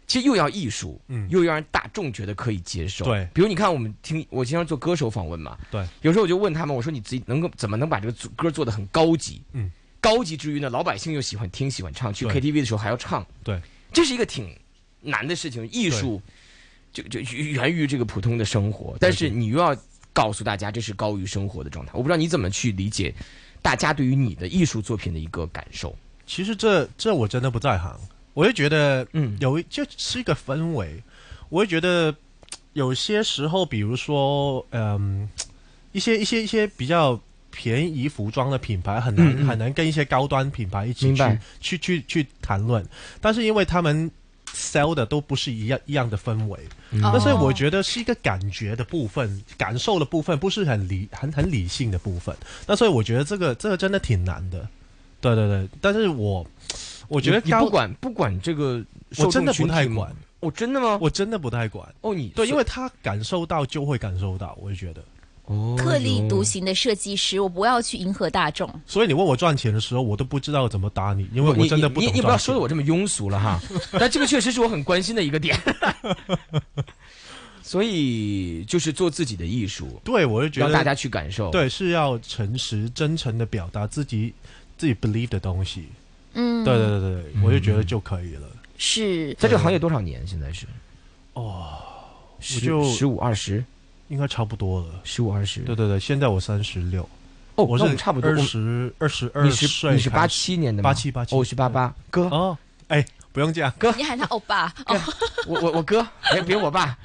[0.06, 3.04] 其实又要艺术，嗯又要让大众觉得可以接受。
[3.04, 9.42] 对比如你看我们听，我经常做歌手访问嘛，对，有时候我就问他们，我说你自己能够怎么能把这个组歌做得很高级？
[9.52, 9.70] 嗯，
[10.00, 13.60] 高级之余呢，老百姓又喜欢听喜欢唱，去 KTV 的时候还要唱，对，
[13.92, 14.56] 这是一个挺
[15.00, 15.68] 难的事情。
[15.70, 16.22] 艺术
[16.92, 19.76] 就就源于这个普通的生活，但是你又要
[20.12, 21.92] 告诉大家这是高于生活的状态。
[21.94, 23.14] 我不知道你怎么去理解
[23.60, 25.96] 大家对于你的艺术作品的一个感受。
[26.26, 27.98] 其实这这我真的不在行，
[28.34, 31.02] 我就觉得，嗯，有一就是一个氛围，
[31.48, 32.14] 我会觉得
[32.74, 35.28] 有些时候，比如说，嗯，
[35.92, 37.18] 一些一些一些比较
[37.60, 42.86] 便宜服装的品牌很难、很难跟一些高端品牌一起去去去去谈论，
[43.20, 44.08] 但是因为他们
[44.54, 46.56] sell 的都不是一样一样的氛围，
[46.92, 47.00] 嗯。
[47.00, 52.32] 那所以我哦觉得是一个感觉的部分，感受的部分不是很理很很理性的部分，
[52.64, 54.68] 那所以我觉得这个这个真的挺难的，
[55.20, 56.46] 对对对，但是我
[57.08, 58.80] 我觉得不管不管这个
[59.16, 60.96] 我真的不太管，哦，真的吗？
[61.00, 61.92] 我真的不太管。
[62.02, 65.02] 哦，你对，因为他感受到就会感受到，我就觉得。
[65.48, 68.68] 哦特立独行的设计师，我不要去迎合大众。
[68.86, 72.38] 所以你问我赚钱的时候，我都不知道怎么答你，因为我真的不懂你你你不要。
[72.38, 73.60] 说的我这么庸俗了哈，
[73.98, 75.58] 但这个确实是我很关心的一个点。
[77.62, 81.50] 所以就是做自己的艺术，对，我就觉得让大家去感受。
[81.50, 84.32] 对，是要诚实、真诚的表达自己
[84.78, 85.84] 自己 believe 的东西。
[86.32, 88.48] 嗯，对对对对，我就觉得就可以了。
[88.78, 90.26] 是在这个行业多少年？
[90.26, 90.64] 现在是
[91.34, 91.76] 哦，
[92.40, 93.62] 十我就十五二十，
[94.08, 95.00] 应该差不多了。
[95.04, 97.08] 十五二十，对对对，现在我三十六。
[97.54, 100.90] 哦，我是那我们差不多二十二十二你是你是八七年的吗？
[100.90, 102.22] 八七八七，哦我是八八哥。
[102.28, 102.56] 哦，
[102.86, 104.96] 哎，不用这样，哥，你喊他欧巴哦，
[105.46, 106.96] 我我我哥，别别我爸，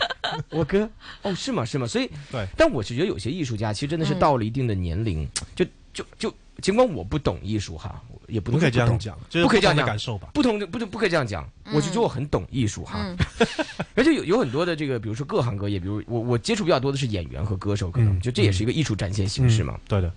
[0.49, 0.87] 我哥。
[1.23, 1.65] 哦，是吗？
[1.65, 1.87] 是吗？
[1.87, 7.99] 所以对，但我是觉得有些艺术家其实真的是嗯到了一定的年龄，就就就尽管我不懂艺术哈，
[8.33, 13.15] 也不不可以这样讲就是不可以这样讲感受吧不同的不不可以这样讲，我就觉得我很懂艺术哈。
[13.93, 19.75] 而且有有很多的这个，比如说各行各业，比如我我接触比较多的是演员和歌手，可能就这也是一个艺术展现形式嘛。
[19.75, 20.11] 嗯对的，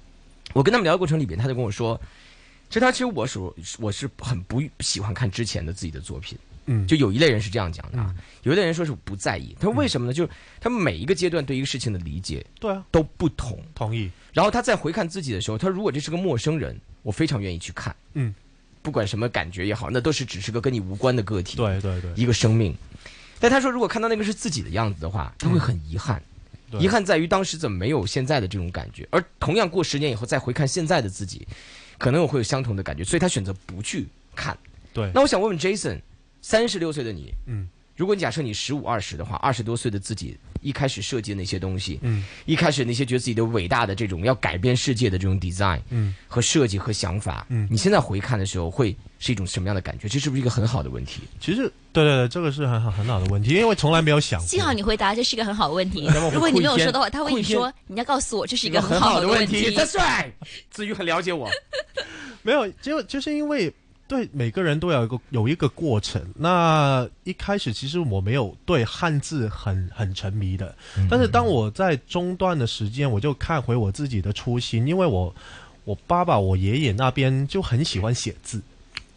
[0.54, 2.00] 我跟他们聊的过程里边，他就跟我说，
[2.70, 6.38] 其实他其实我属我是很不喜欢看之前的自己的作品。
[6.68, 8.12] 嗯就有一类人是这样讲的啊，
[8.42, 9.54] 有一类人说是不在意。
[9.60, 10.12] 他说为什么呢？
[10.12, 13.62] 就是他们每一个阶段对一个事情的理解，对啊，都不同。
[13.72, 14.10] 同意。
[14.32, 16.76] 然后他再回看自己的时候，他如果这是个陌生人，
[17.06, 17.94] 我非常愿意去看。
[18.14, 18.34] 嗯，
[18.82, 21.56] 不管什么感觉也好，那都是只是个跟你无关的个体。
[21.56, 22.74] 对对对，一个生命。
[23.38, 26.20] 但他说，如果看到那个是自己的样子的话，他会很遗憾。
[26.68, 31.46] 对遗憾在于当时怎么没有现在的这种感觉，而同样过十年以后再回看现在的自己，
[31.96, 34.58] 可能我会有相同的感觉，所以他选择不去看。
[34.92, 36.00] 对那我想问问 Jason，
[36.42, 40.36] 三十六岁的你，嗯，如果你假设你十五二十的话，二十多岁的自己
[40.66, 50.08] 一开始设计的那些东西，嗯，一开始那些觉得自己的伟大的这种要改变世界的这种 design，嗯，和设计和想法，嗯你现在回看的时候会是一种什么样的感觉？
[50.08, 51.20] 这是不是一个很好的问题？
[51.40, 54.48] 其实，对对对，这个是很好很好的问题，因为从来没有想过。
[54.48, 59.70] 幸好你回答这是一个很好的问题如果你没有说的话，他会跟你说你要告诉我这是一一个很好的好的问题。
[59.70, 60.32] That's right，
[60.70, 61.48] 子瑜很了解我。
[62.42, 63.72] 没有，就就是因为
[64.08, 66.22] 对每个人都有一个有一个过程。
[66.36, 71.06] 那一开始其实我没有对汉字很很沉迷的，嗯。
[71.10, 75.34] 但是当我在中段的时间，我就看回我自己的初心，因为我
[75.84, 78.60] 我爸爸、我爷爷那边就很喜欢写字。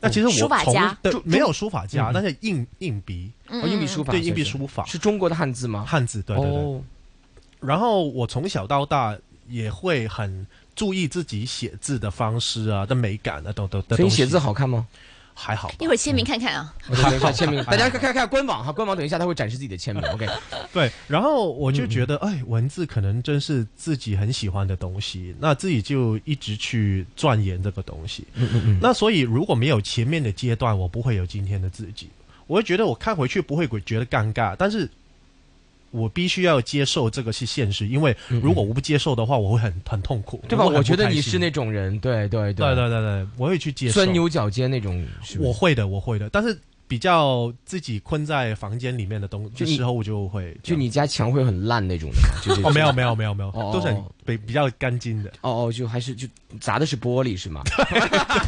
[0.01, 0.33] 那其实我
[0.63, 0.97] 从家。
[1.03, 2.13] 中对没有书法家，嗯。
[2.13, 4.85] 但是硬硬笔，嗯哦，硬笔书法对硬笔书法。
[4.85, 5.85] 是中国的汉字吗？
[5.85, 6.55] 汉字，对对对。
[6.55, 6.81] 哦。
[7.59, 9.17] 然后我从小到大
[9.49, 10.47] 也会很
[10.79, 13.97] 注意自己写字的方式啊、的美感啊，等等的东西。
[13.97, 14.87] 所以你写字好看吗？
[15.33, 16.73] 还好，一会儿签名看看啊。
[16.89, 20.01] 我 等一下签名，大家看看看官网哈，官网等一下他会展示自己的签名。
[20.11, 20.25] OK，
[20.71, 28.25] 对，然后我就觉得，哎，文字可能真是自己很喜欢的东西，那自己就一直去钻研这个东西。
[28.35, 32.09] 嗯嗯嗯，那所以如果没有前面的阶段，我不会有今天的自己。
[32.47, 34.89] 我会觉得我看回去不会觉得尴尬，但是
[35.91, 40.65] 我必须要接受这个是现实，因为如果我不接受的话，我会很很痛苦，对吧？
[40.65, 42.75] 我觉得你是那种人，对对对。
[42.75, 43.93] 对对对，我会去接受。
[43.93, 45.05] 钻牛角尖那种，
[45.39, 46.59] 我会的，我会的，但是
[46.89, 52.27] 比较自己困在房间里面的东就你的时候，我就会就你家墙会很烂那种的吗？
[52.43, 55.29] 就是哦，没有没有没有没有，哦都是很比比较干净的。
[55.41, 56.27] 哦哦，就还是就
[56.59, 57.61] 砸的是玻璃是吗？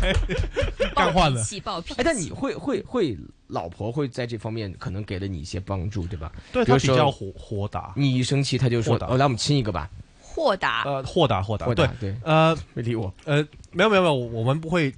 [0.96, 2.02] 干换了气暴脾气。
[2.02, 3.16] 哎，但你会会会，
[3.48, 6.32] 老婆会在这方面可能给了你一些帮助，对吧？
[6.52, 9.90] 对他比较豁豁达，你一生气他就说豁：“达哦，来我们亲一个吧。
[10.20, 11.88] 豁达，呃，豁达豁达，对。
[12.00, 12.16] 对。
[12.24, 14.92] 呃， 没理我，呃，没有没有没有，我们不会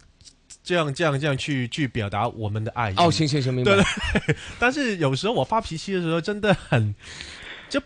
[0.64, 2.95] 这样这样这样去去表达我们的爱意。
[2.97, 3.84] 哦行行行明白对
[4.28, 6.93] 对， 但是有时候我发脾气的时候，真的很
[7.70, 7.82] 就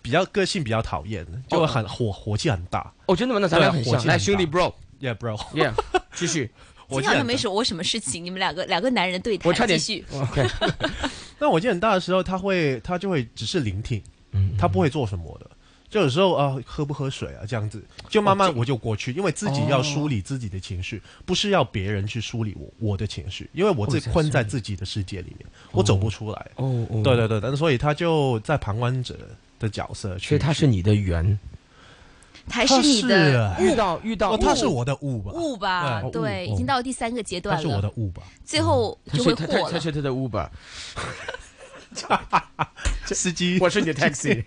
[0.00, 2.92] 比较个性比较讨厌，就很火火气很大。
[3.06, 3.40] 哦，真的吗？
[3.40, 3.92] 那咱俩很像。
[3.92, 5.72] 对火气来，兄弟，bro，，Yeah bro，yeah，
[6.14, 6.50] 继续。
[6.88, 10.04] 火气很大 今天好像没什我什么事情，你们两个两个男人对谈，我差点继续。
[10.18, 10.46] OK，
[11.38, 14.02] 那我气很大的时候，他会他就会只是聆听，
[14.32, 15.50] 嗯他不会做什么的。
[15.94, 26.50] 就有时候啊，喝不喝水啊，这样子，就慢慢我就过去，因为自己要梳理自己的情绪，不是要别人去梳理我我的情绪，因为我自己困在自己的世界里面，我走不出来。
[26.56, 29.16] 哦哦，对对对，但所以他就在旁观者
[29.60, 31.38] 的角色去，所以他是你的缘，
[32.50, 35.30] 还是你的遇到遇到哦，他是我的物吧？
[35.32, 36.02] 物吧？
[36.12, 37.62] 对已经到第三个阶段了。
[37.62, 38.24] 他是我的物吧？
[38.44, 39.62] 最后他就是会他火了。
[39.66, 40.48] 他他是他的 Uber，
[43.14, 44.42] 司机，我是你的 taxi。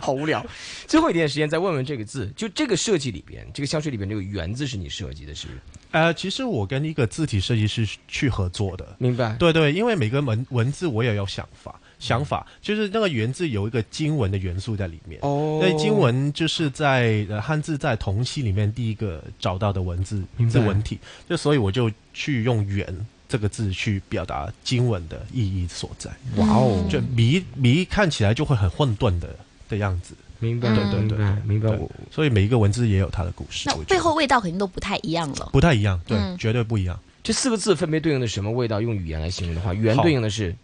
[0.00, 0.44] 好无聊。
[0.86, 5.58] 最后一点时间再问问这个字，就这个设计里边，这个香水里边这个“圆”字是你设计的，是不是？
[5.92, 9.34] 呃，其实我跟一个字体设计师去合作的，明白？
[9.38, 15.20] 对对，因为每个文文字我也有想法，想法就是那个“圆”字有一个经文的元素在里面。
[15.22, 20.98] 哦那经文就是在呃汉字在同期里面第一个找到的文字字文体，
[21.28, 22.86] 就所以我就去用“圆”
[23.28, 26.10] 这个字去表达经文的意义所在。
[26.36, 29.36] 哇哦就谜谜看起来就会很混沌的
[29.70, 30.14] 的样子。
[30.40, 31.68] 明白，对对对，明白，明白。
[31.70, 35.50] 对我所以每一个文字也有它的故事，那我觉得背后味道肯定都不太一样了。
[35.52, 36.98] 不太一样，对，嗯绝对不一样。
[37.22, 38.80] 这四个字分别对应的什么味道？
[38.80, 40.56] 用语言来形容的话，语言对应的是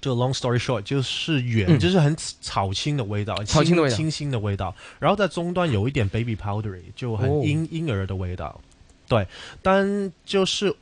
[0.00, 4.72] 就 long story short，就是远，嗯就是很草青的味道，草青的味道清新的味道。
[5.00, 8.60] 然后在中段有一点 baby powdery，就很哦婴、婴儿的味道。
[9.08, 9.26] 对，
[9.60, 10.72] 但就是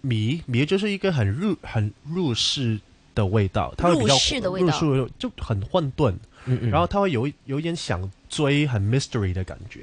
[0.00, 2.80] 米米就是一个很入很入世
[3.14, 6.14] 的味道，它会比较入世的味道入世的味道就很混沌，
[6.46, 6.70] 嗯嗯。
[6.70, 9.80] 然后他会有有一点想追很 mystery 的感觉，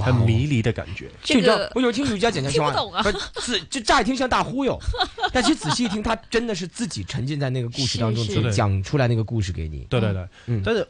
[0.00, 1.08] 很迷离的感觉。
[1.22, 3.02] 就你知道，我有听瑜伽讲讲听不懂啊。
[3.40, 4.78] 是就乍一听像大忽悠，
[5.32, 9.86] 但其实仔细一听，他真的是自己沉浸在那个故事当中，是自己讲出来那个故事给你。
[9.88, 10.62] 对对对，嗯。
[10.64, 10.86] 但是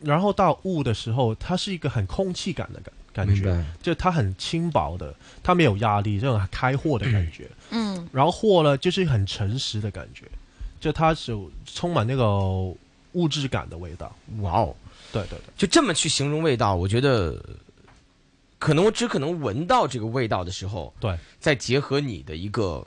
[0.00, 7.48] 然后到雾的时候，它是一个很空气感的感感觉就它很轻薄的，它没有压力，这种开阔的感觉。
[7.70, 10.26] 嗯，然后货呢，就是很诚实的感觉，
[10.78, 12.22] 就它是有充满那个
[13.16, 14.14] 物质感的味道。
[14.40, 14.76] 哇哦，
[15.12, 17.42] 对对对，就这么去形容味道，我觉得
[18.58, 22.86] 可能我只可能闻到这个味道的时候，对，再结合你的一个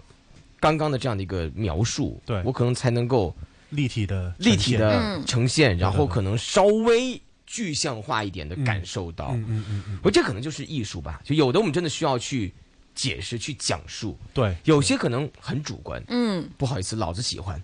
[0.60, 2.42] 刚刚的这样的一个描述，对。
[2.44, 3.36] 我可能才能够
[3.70, 5.26] 立体的立体的嗯。
[5.26, 9.30] 呈现，然后可能稍微具象化一点的感受到。
[9.34, 12.54] 嗯嗯嗯嗯，我这可能就是艺术吧，就有的我们真的需要去
[12.94, 14.56] 解释、去讲述，对。
[14.66, 16.04] 有些可能很主观。
[16.10, 17.62] 嗯，不好意思，老子喜欢，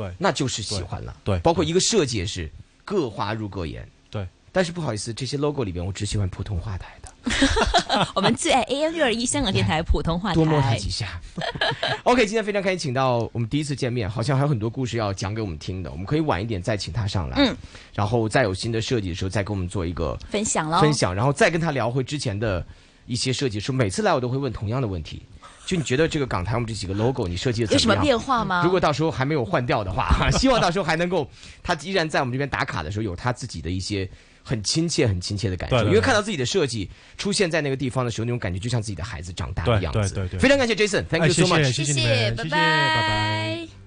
[0.00, 1.14] 对那就是喜欢了。
[1.22, 2.50] 对，包括一个设计也是
[2.84, 3.86] 各花入各眼。
[4.10, 10.88] 对，但是不好意思，这些 logo 里边我只喜欢普通话台的， 我们最爱 AM 六二一香港电台普通话台多摸他几。
[10.90, 11.20] 下。
[12.04, 17.56] OK，今天非常开心，请到我们第一次见面，好像还有很多故事要讲给我们听的，我们可以晚一点再请他上来，嗯，
[17.94, 22.66] 然后再有新的设计的时候再跟我们做一个分享喽，分享，然后再跟他聊回之前的
[23.06, 23.60] 一些设计。
[23.60, 25.22] 说每次来我都会问同样的问题，
[25.70, 28.02] 就你觉得这个港台我们这几个 logo 你设计的有什么样？
[28.02, 28.62] 变化吗？
[28.64, 31.30] 如果到时候还没有换掉的话， 希望到时候还能够
[31.62, 34.08] 他依然在我们这边打卡的时候有他自己的一些。
[34.42, 40.14] 很亲切、很亲切的感受，对对对因为看到自己的设计出现在那个地方的时候，那种感觉就像自己的孩子长大的样子。
[40.14, 43.79] 对对对非常感谢 Jason，Thank 哎 you so much，谢谢谢谢，拜拜。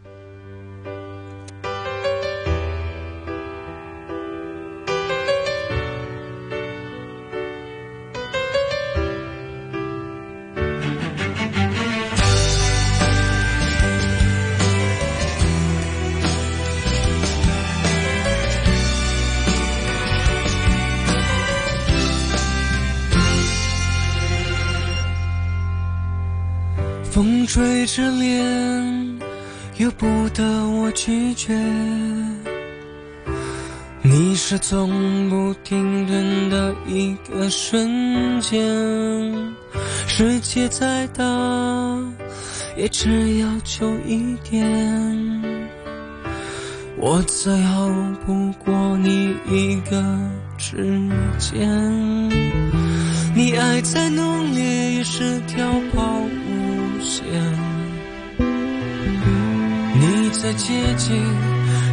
[27.84, 29.20] 风吹着脸，
[29.78, 31.54] 由不得我拒绝。
[34.02, 38.58] 你是从不停顿的一个瞬间，
[40.08, 41.24] 世界再大，
[42.78, 45.42] 也只要求一点。
[46.98, 47.90] 我再好
[48.26, 50.02] 不过你一个
[50.58, 51.02] 指
[51.38, 51.70] 尖。
[53.36, 57.24] 你爱再浓烈也是条抛物线，
[60.44, 60.68] 的接
[60.98, 61.16] 近，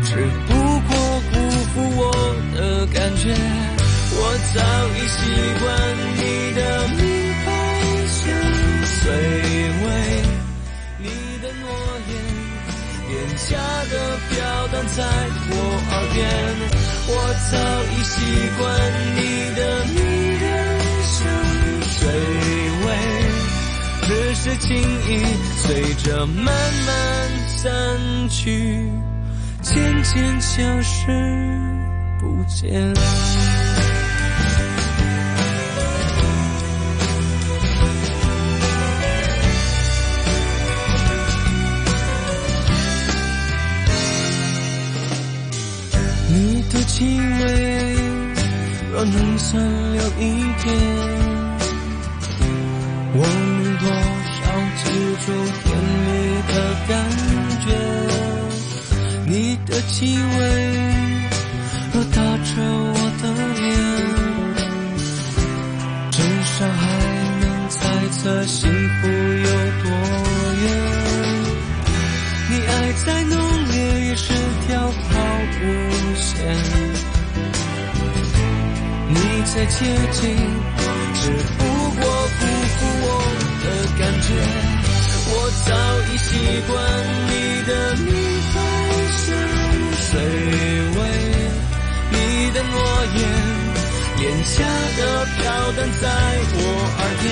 [0.04, 0.16] 只
[0.48, 0.90] 不过
[1.30, 1.34] 辜
[1.72, 2.02] 负我
[2.52, 3.32] 的感觉。
[4.12, 4.18] 我
[4.52, 4.58] 早
[4.96, 5.20] 已习
[5.60, 5.64] 惯
[6.18, 6.20] 你
[6.56, 6.58] 的
[6.98, 6.98] 名
[7.44, 7.46] 牌
[8.08, 8.18] 香
[8.84, 9.06] 水
[9.86, 9.86] 味，
[10.98, 11.06] 你
[11.40, 11.64] 的诺
[12.10, 12.12] 言
[13.08, 13.54] 廉价
[13.88, 13.94] 的
[14.28, 14.34] 飘
[14.72, 14.98] 荡在
[15.48, 15.54] 我
[15.92, 16.18] 耳边。
[17.06, 17.08] 我
[17.52, 17.54] 早
[17.94, 18.18] 已习
[18.58, 18.60] 惯
[19.14, 19.18] 你
[19.54, 19.60] 的
[19.94, 19.94] 迷
[20.40, 20.44] 人
[21.06, 21.14] 香
[21.86, 22.02] 水
[22.84, 22.84] 味，
[24.02, 24.68] 只是情
[25.06, 25.08] 意
[25.56, 26.90] 随着慢慢
[27.62, 27.70] 散
[28.30, 28.88] 去，
[29.60, 31.06] 渐渐消失
[32.18, 32.70] 不见。
[46.32, 47.94] 你的气味，
[48.90, 49.60] 若能残
[49.92, 50.74] 留一点，
[53.12, 53.84] 我能多
[54.32, 54.40] 少
[54.82, 54.88] 记
[55.26, 55.28] 住
[55.62, 56.08] 甜蜜
[56.48, 56.54] 的
[56.88, 57.39] 感觉？
[59.30, 60.20] 你的气味，
[61.94, 63.24] 若打着我的
[63.60, 63.70] 脸，
[66.10, 66.82] 至少还
[67.40, 67.78] 能猜
[68.10, 69.48] 测幸福有
[69.84, 69.86] 多
[70.62, 70.66] 远。
[72.50, 72.68] 你爱
[73.06, 73.38] 再浓
[73.70, 73.74] 烈，
[74.08, 74.34] 也是
[74.66, 75.08] 条抛
[75.62, 75.64] 物
[76.16, 76.28] 线。
[79.10, 79.14] 你
[79.46, 79.78] 再接
[80.10, 80.20] 近，
[81.14, 81.22] 只
[81.56, 81.60] 不
[82.00, 83.08] 过辜负我
[83.62, 83.64] 的
[83.96, 84.28] 感觉。
[85.32, 85.34] 我
[85.68, 85.70] 早
[86.12, 86.28] 已习
[86.66, 86.68] 惯
[87.30, 87.32] 你
[87.68, 87.70] 的
[90.10, 90.18] 名牌香水
[90.96, 91.00] 味，
[92.10, 92.14] 你
[92.52, 92.74] 的诺
[93.14, 93.18] 言
[94.18, 94.54] 廉价
[94.96, 95.00] 的
[95.36, 95.38] 飘
[95.72, 96.04] 荡在
[96.52, 96.58] 我
[96.98, 97.24] 耳边。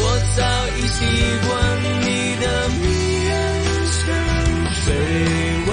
[0.00, 0.02] 我
[0.36, 0.38] 早
[0.76, 0.96] 已习
[1.46, 1.48] 惯
[2.04, 2.06] 你
[2.40, 2.82] 的迷
[3.24, 3.32] 人
[3.90, 3.98] 香
[4.74, 4.86] 水
[5.66, 5.70] 味，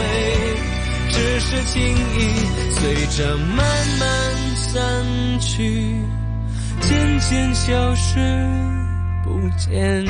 [1.12, 2.18] 只只是情意
[2.72, 3.58] 随着慢
[4.00, 4.08] 慢
[4.56, 5.96] 散去，
[6.80, 8.20] 渐渐消失
[9.22, 10.06] 不见。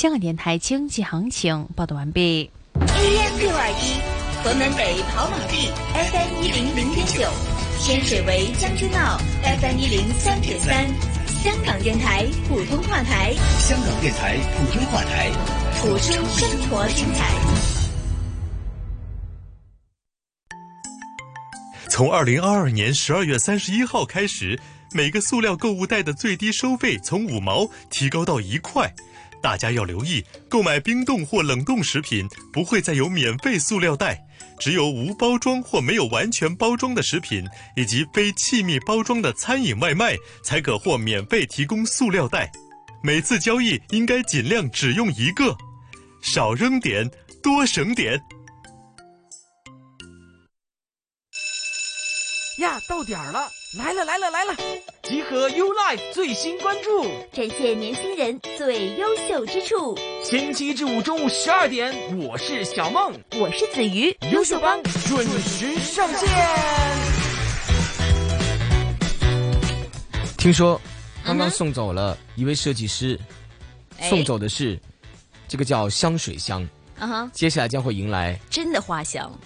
[0.00, 2.50] 香港电台经济行情报道完毕。
[2.72, 4.00] AM 六二一，
[4.42, 7.28] 河门北跑马地 FM 一零零点九，
[7.82, 9.18] 天水围将军澳
[9.60, 10.86] FM 一零三点三，
[11.44, 15.30] 香港电台普通话台，香港电台普通话台，
[15.82, 17.34] 谱出生活精彩。
[21.90, 24.58] 从二零二二年十二月三十一号开始，
[24.94, 28.90] 每个塑料购物袋的最低收费从五毛提高到一块。
[29.42, 34.22] 大家要留意，购买冰冻或冷冻食品不会再有免费塑料袋，
[34.58, 42.52] 只有无包装或没有完全包装的食品以及非气密包装的餐饮外卖才可获免费提供塑料袋。
[43.02, 45.56] 每次交易应该尽量只用一个，
[46.22, 47.10] 少扔点，
[47.42, 48.20] 多省点。
[52.58, 53.48] 呀，到点儿了，
[53.78, 54.56] 来了来了来了！
[55.04, 59.96] 集合 U Life 最新关注，展现年轻人最优秀之处。
[60.24, 64.82] 星期一至五中午十二点，我是小梦，我是子瑜，优秀帮。
[64.82, 66.28] 准时上线。
[70.36, 70.80] 听说
[71.24, 73.16] 刚刚送走了一位设计师，
[74.00, 74.10] 哎。
[74.10, 74.76] 送走的是
[75.46, 76.68] 这个叫香水香，
[77.00, 79.30] 啊哈，接下来将会迎来真的花香。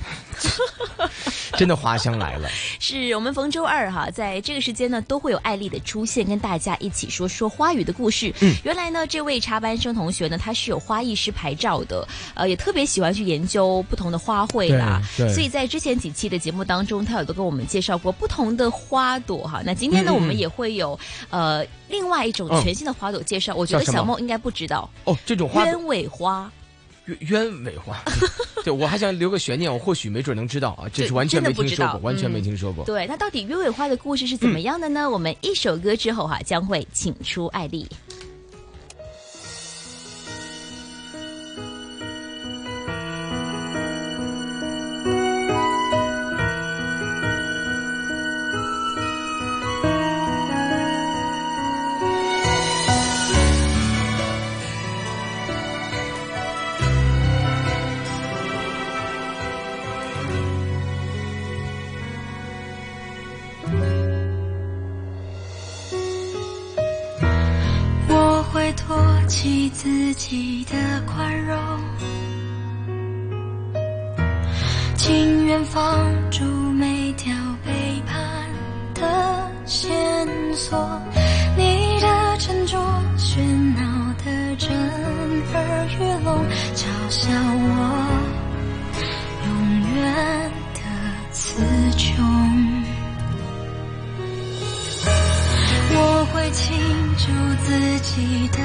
[1.57, 2.49] 真的花香来了。
[2.81, 8.35] 是我们逢周二哈，在这个时间呢，都会有艾丽的出现，跟大家一起说说花语的故事。
[8.41, 15.01] 嗯，原来呢，这位插班生同学呢，他是有花艺师牌照的，呃，也特别喜欢去研究不同的花卉啦。
[15.17, 19.63] 对对所以在之前几期的节目当中，他有都跟我们介绍过不同的花朵哈。
[19.65, 20.99] 那今天呢，我们也会有
[21.31, 23.55] 呃另外一种嗯全新的花朵介绍。
[23.55, 26.51] 我觉得小梦应该不知道哦，这种花鸢尾花。
[27.07, 28.03] 鸢鸢尾花，
[28.65, 32.85] 对我还想留个悬念，我或许没准能知道啊，这是完全没听说过，完全没听说过。
[32.85, 35.09] 对，那到底鸢尾花的故事是怎么样的呢？
[35.09, 37.87] 我们一首歌之后哈、将会请出艾丽。
[69.85, 71.59] 自己的宽容，
[74.97, 77.31] 情愿放逐每条
[77.67, 77.71] 背
[78.07, 78.17] 叛
[78.95, 79.87] 的线
[80.55, 80.79] 索。
[81.55, 82.79] 你的沉着
[83.19, 83.43] 喧
[83.77, 84.73] 闹的震
[85.53, 86.43] 耳欲聋，
[86.75, 87.69] 嘲笑我
[89.45, 89.47] 永
[89.97, 90.81] 远的
[91.31, 91.63] 词
[91.99, 92.25] 穷。
[95.97, 96.75] 我会庆
[97.19, 97.25] 祝
[97.65, 98.64] 自己的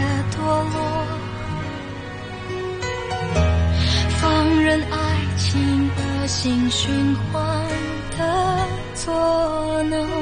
[6.42, 6.90] 心循
[7.34, 7.68] 环
[8.18, 8.66] 的
[8.96, 10.18] 作弄。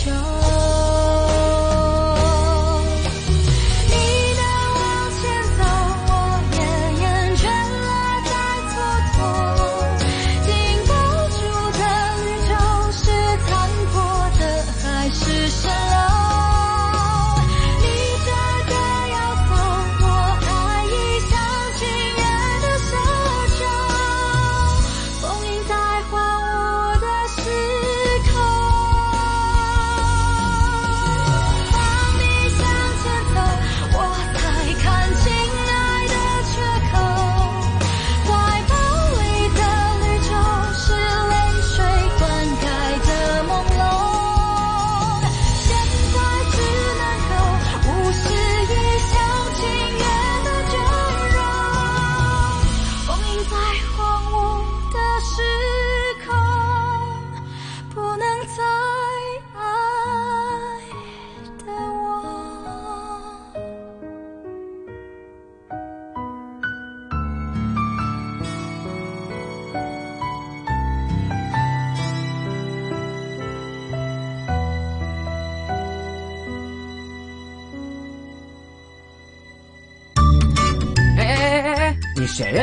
[0.00, 0.49] 求。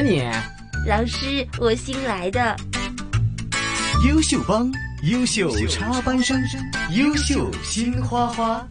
[0.08, 0.24] 你？
[0.88, 2.56] 老师，我新来的。
[4.08, 4.72] 优秀帮，
[5.04, 6.42] 优秀插班生，
[6.94, 8.66] 优秀新花花。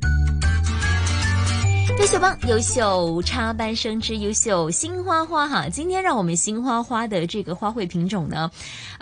[1.99, 5.69] 优秀帮，优秀插班生之优秀新花花哈。
[5.69, 8.51] 今天让我们新花花的这个花卉品种呢，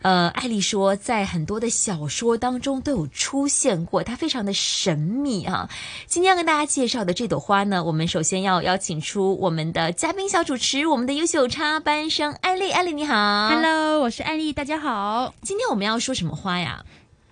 [0.03, 5.69] 呃，艾丽说在很多的小说当中都有出现过，它非常的神秘哈。
[6.07, 15.35] 今天要跟大家介绍的这朵花呢，我们首先要邀请出我们的嘉宾小主持，我们的优秀插班生艾丽，艾丽你好 Hello，我是艾丽，大家好。
[15.43, 16.85] 今天我们要说什么花呀？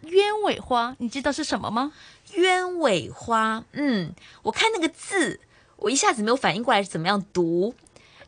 [0.02, 1.92] 鸢尾花，你知道是什么吗？
[2.34, 5.38] 鸢尾花，嗯，我看那个字，
[5.82, 7.74] 我一下子没有反应过来是怎么样读。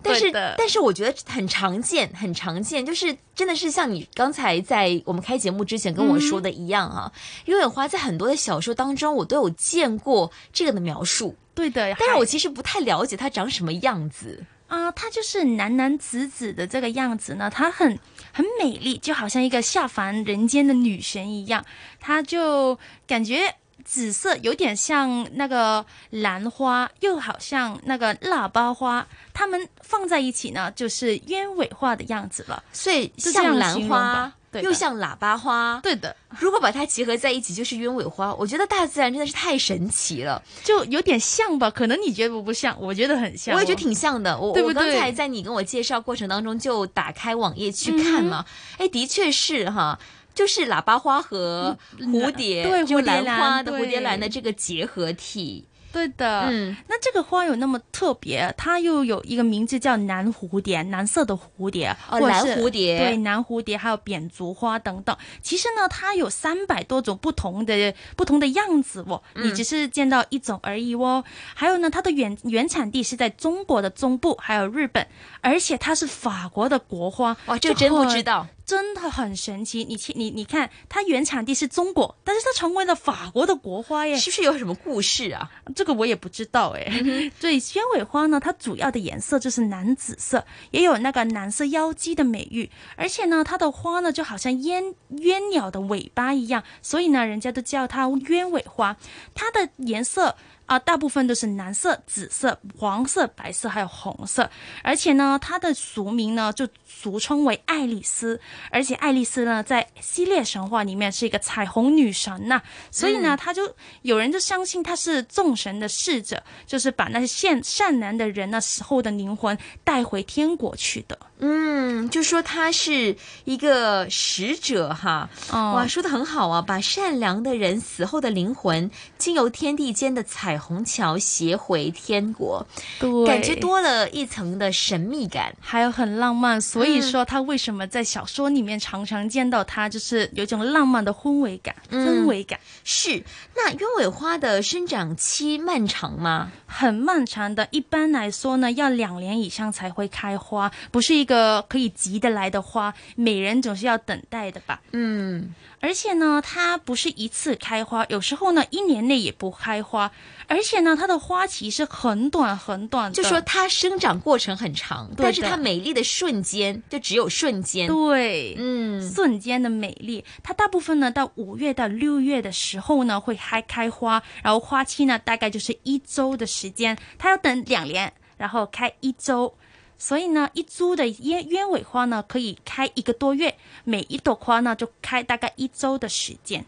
[0.02, 7.10] 但是，但是我觉得很常见，很常见，就是真的是像你刚才在我们开节目之前跟我说的一样啊，
[7.46, 11.34] 鸢尾花在很多的小说当中我都有见过这个的描述。
[11.54, 14.44] 对的，但是我其实不太了解它长什么样子。
[14.66, 17.98] 啊、它就是男男子子的这个样子呢，它很
[18.30, 21.64] 很美丽，就好像一个下凡人间的女神一样，
[21.98, 23.54] 它就感觉。
[23.84, 32.62] 紫色有点像那个兰花，又好像那个腊八花，它们放在一起呢，就是鸢尾花的样子了。
[32.72, 35.80] 所以像兰花，对又像喇叭花。
[35.82, 38.34] 对的，如果把它结合在一起，就是鸢尾花。
[38.34, 41.70] 我觉得大自然真的是太神奇了，就有点像吧？
[41.70, 43.56] 可能你觉得不像，我觉得很像哦。
[43.56, 44.38] 我也觉得挺像的。
[44.38, 48.44] 我我刚才在你跟我介绍过程当中，就打开网页去看嘛。
[48.78, 49.98] 哎、的确是哈。
[50.34, 55.66] 就是喇叭花和蝴蝶，嗯对就蝴蝶兰花的蝴蝶兰的这个结合体。
[55.92, 65.16] 对的，嗯，那这个花有那么特别，它又有一个名字叫蓝蝴蝶，蓝色的蝴蝶，哦蓝蝴蝶对，蓝蝴蝶，还有扁足花等等。
[65.40, 71.22] 其实呢，它有三百多种不同的不同的样子哦，嗯你只是见到一种而已哦。
[71.54, 75.06] 还有呢，它的原原产地是在中国的中部，还有日本，
[75.42, 77.36] 而且它是法国的国花。
[77.46, 78.44] 哇，这个真不知道。
[78.66, 85.50] 真的很神奇，你去你你看，它原产地是中国，但是它成为了法国的国花耶，是不是有什么故事啊？
[85.76, 86.86] 这个我也不知道哎。
[87.04, 98.96] 嗯所以鸢尾花呢，它主要的颜色就是蓝紫色，也有那个蓝色妖姬的美誉，而且呢，它的花呢就好像鸢鸢鸟的尾巴一样，所以呢，人家都叫它鸢尾花。
[99.34, 100.36] 它的颜色。
[100.66, 104.50] 啊，大部分都是蓝色、紫色、黄色、白色，还有红色。
[104.82, 108.40] 而且呢，它的俗名呢就俗称为爱丽丝。
[108.70, 121.18] 而且爱丽丝呢，在希腊神话里面是一个彩虹女神呐、所以呢，嗯他就有人就相信她是众神的使者，就是把那些善善男的人呢死后的灵魂带回天国去的。
[121.40, 132.66] 嗯，就说他是一个使者哈，哦哇，说的很好啊，把善良的人死后的灵魂经由天地间的彩虹桥斜回天国，
[132.98, 135.54] 对感觉多了一层的神秘感。
[135.60, 142.58] 还有很浪漫，所以说他为什么在小说里面常常见到他，就是有一种浪漫的氛围感，氛围感。
[142.84, 143.22] 是，
[143.54, 146.52] 那鸢尾花的生长期漫长吗？
[146.66, 154.80] 很漫长的，一般来说呢，要两年以上才会开花，不是一个可以急得来的花，每人总是要等待的吧。
[154.92, 155.54] 嗯，
[155.84, 160.10] 而且呢，它不是一次开花，有时候呢，一年内也不开花，
[160.48, 167.86] 而且呢，它的花期是很短很短的，就说它生长过程很长，对但是它美丽的瞬间就只有瞬间。
[167.86, 170.24] 对，嗯，瞬间的美丽。
[170.42, 179.54] 它大部分呢，到五月到六月的时候呢，会开开花，然后花期呢，大概就是一周的时间，它要等两年，然后开一周。
[179.98, 186.64] 所以呢，一株的鸢鸢尾花呢，可以开一个多月，每一朵花呢就开大概一周的时间。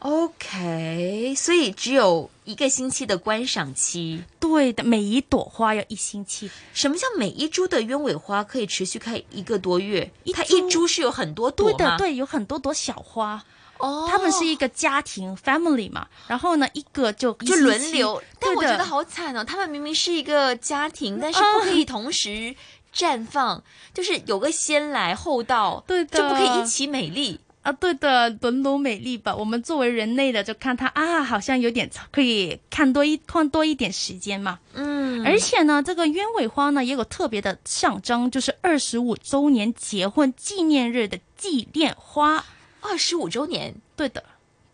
[0.00, 4.22] OK，所以只有一个星期的观赏期。
[4.38, 6.48] 对的，每一朵花要一星期。
[6.72, 10.10] 什么叫每一株的鸢尾花可以持续开一个多月？
[10.32, 11.76] 它一株是有很多朵吗？
[11.76, 13.44] 对的，对，有很多朵小花。
[13.78, 18.22] 哦，他们是一个家庭 family 嘛，然后呢，一个就一就轮流。
[18.38, 22.54] 但我觉得好惨哦，他们明明是一个家庭，但是不可以同时
[22.94, 23.62] 绽放，
[23.94, 27.40] 就是有个先来后到，对的就不可以一起美丽。
[27.62, 29.34] 啊，对的，轮流美丽吧。
[29.34, 34.58] 我们作为人类的，就看它啊，好像有点可以看多一看多一点时间嘛。
[34.74, 42.42] 嗯而且呢，这个鸢尾花呢也有特别的象征，就是二十五周年结婚纪念日的纪念花。
[42.80, 44.22] 二十五周年，对的，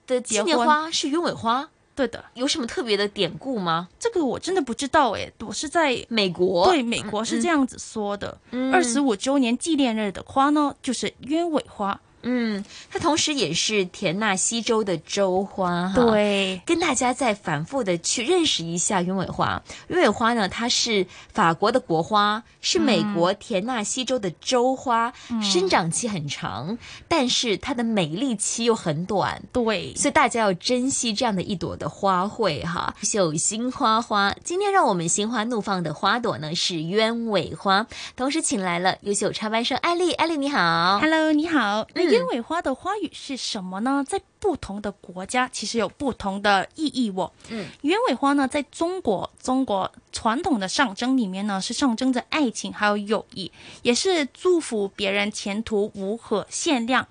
[0.07, 1.69] 的纪念花是鸢尾花。
[1.97, 3.89] 对的，有什么特别的典故吗？
[4.01, 8.37] 这个我真的不知道诶，我是在美国，对，美国是这样子说的。
[8.73, 12.01] 二十五周年纪念日的花呢，就是鸢尾花。
[12.25, 15.95] 嗯，它同时也是田纳西州的州花哈。
[15.95, 19.63] 对，跟大家再反复的去认识一下鸢尾花。
[19.89, 29.43] 鸢尾花呢，它是法国的国花，是美国田纳西州的州花，嗯生长期很长，但是它的美丽期又很短。
[29.53, 32.95] 对，所以大家要珍惜这样的一朵的花卉哈。
[33.03, 41.87] 秀心花花，今天让我们心花怒放的花朵呢是鸢尾花，同时请来了优秀插班生艾丽，艾丽你好 Hello，你好。
[42.15, 44.05] 鸢尾花的花语是什么呢？
[44.07, 47.33] 在不同的国家其实有不同的意义哦。
[47.49, 53.51] 嗯，鸢尾花呢，在中国中国传统的象征里面呢，是象征着爱情还有友谊，
[53.83, 57.07] 也是祝福别人前途无可限量。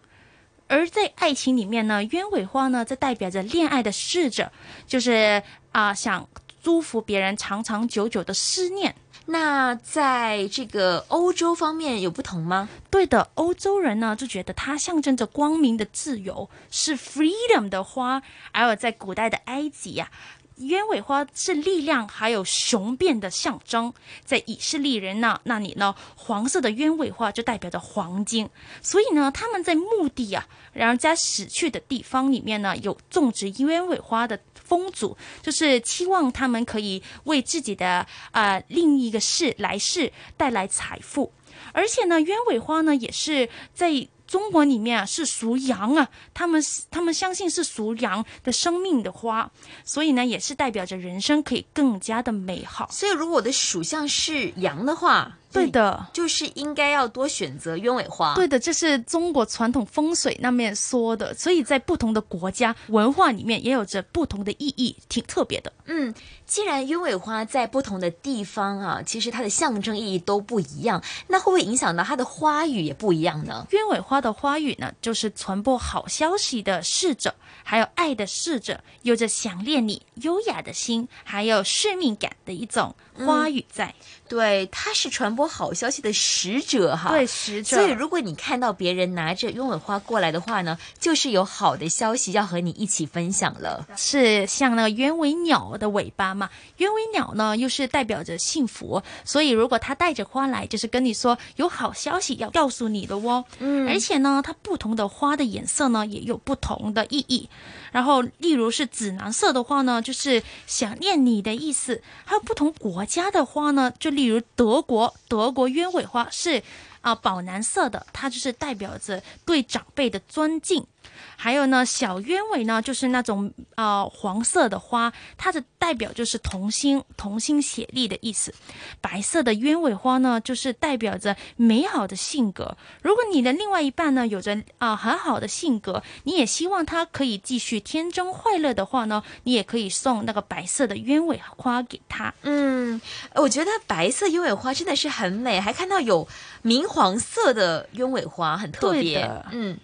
[0.68, 4.52] 而在爱情里面呢，鸢尾花呢，这代表着恋爱的逝者，
[4.88, 6.28] 就是啊、想
[6.64, 8.96] 祝福别人长长久久的思念。
[9.26, 12.68] 那在这个欧洲方面有不同吗？
[12.90, 18.22] 对的，欧洲人呢就觉得它象征着光明的自由，是 freedom 的花。
[18.52, 20.12] 还有在古代的埃及呀、
[20.56, 23.94] 鸢尾花是力量还有雄辩的象征。
[24.24, 28.50] 在以色列人那那里呢，黄色的鸢尾花就代表着黄金，
[28.82, 34.40] 所以呢，他们在墓地啊，人家死去的地方里面呢，有种植鸢尾花的。
[34.66, 41.34] 风俗就是期望他们可以为自己的呃另一个世来世带来财富，
[41.74, 43.90] 而且呢，鸢尾花呢也是在
[44.34, 46.60] 中国里面啊是属羊啊，他们
[46.90, 49.52] 他们相信是属羊的生命的花，
[49.86, 52.90] 所以呢也是代表着人生可以更加的美好。
[52.90, 58.34] 所以如果我的属相是羊的话，对的，就是应该要多选择鸢尾花。
[58.36, 65.72] 对的，这是中国传统风水那面说的，所以在不同的国家文化里面也有着不同的意义，挺特别的。
[65.86, 66.14] 嗯，
[66.46, 73.68] 既然鸢尾花在不同的地方啊，其实它的象征意义都不一样，那会不会影响到它的花语也不一样呢？
[73.72, 83.94] 鸢尾花的花语呢，就是传播好消息的使者，还有爱的使者，有着想念你、优雅的心，还有使命感的一种花语在。
[84.28, 87.12] 对，它是传播好消息的使者哈。
[87.12, 93.86] 对使者所以如果你看到别人拿着鸢尾花过来的话呢，就是有好的消息要和你一起分享了。
[93.96, 96.50] 是像那个鸢尾鸟的尾巴嘛？
[96.78, 103.46] 鸢尾鸟呢，又是代表着幸福，所以如果它带着花来，就是跟你说有好消息要告诉你的哦。
[103.60, 107.50] 嗯而且呢，它不同的花的颜色呢，也有不同的意义。
[107.94, 116.62] 然后，例如是紫蓝色的话呢，就是想念你的意思；还有不同国家的花呢，就例如德国，德国鸢尾花是
[117.02, 120.86] 啊、宝蓝色的，它就是代表着对长辈的尊敬。
[121.36, 128.54] 还有呢，小鸢尾呢，就是那种呃黄色的花，它的代表就是同心、同心协力的意思。
[129.02, 132.78] 白色的鸢尾花呢，就是代表着美好的性格。
[133.02, 142.34] 如果你的另外一半呢，有着啊、很好的性格，你也希望他可以继续天真快乐的话呢，你也可以送那个白色的鸢尾花给他。
[142.44, 143.02] 嗯，
[143.36, 146.26] 我觉得白色鸢尾花真的是很美，还看到有
[146.62, 149.30] 明黄色的鸢尾花，很特别。
[149.52, 149.78] 嗯。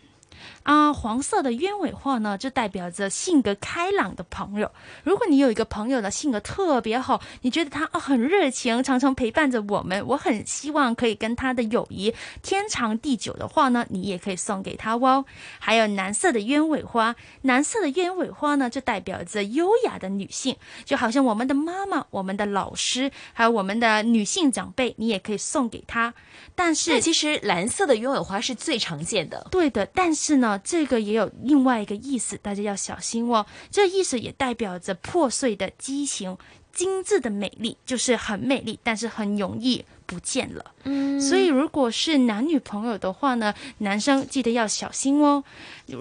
[0.63, 4.71] 啊，黄色的鸢尾花呢，就代表着性格开朗的朋友。
[5.03, 12.13] 如果你有一个朋友的性格特别好，你觉得他哦很热情，常常陪伴着我们，我很希望可以跟他的友谊
[12.43, 15.25] 天长地久的话呢，你也可以送给他哦。
[15.59, 20.55] 还有蓝色的鸢尾花，蓝色的鸢尾花呢，就代表着优雅的女性，
[20.85, 26.13] 就好像我们的妈妈、我们的老师，还有我们的女性长辈，你也可以送给他。
[26.55, 29.47] 但是其实蓝色的鸢尾花是最常见的。
[29.49, 33.45] 对的，但是呢，这个也有另外一个意思，大家要小心哦。
[33.71, 36.37] 这意思也代表着破碎的激情、
[36.71, 40.63] 精致的美丽，就是很美丽，但是很容易不见了。
[40.83, 45.43] 嗯所以如果是男女朋友的话呢，男生记得要小心哦。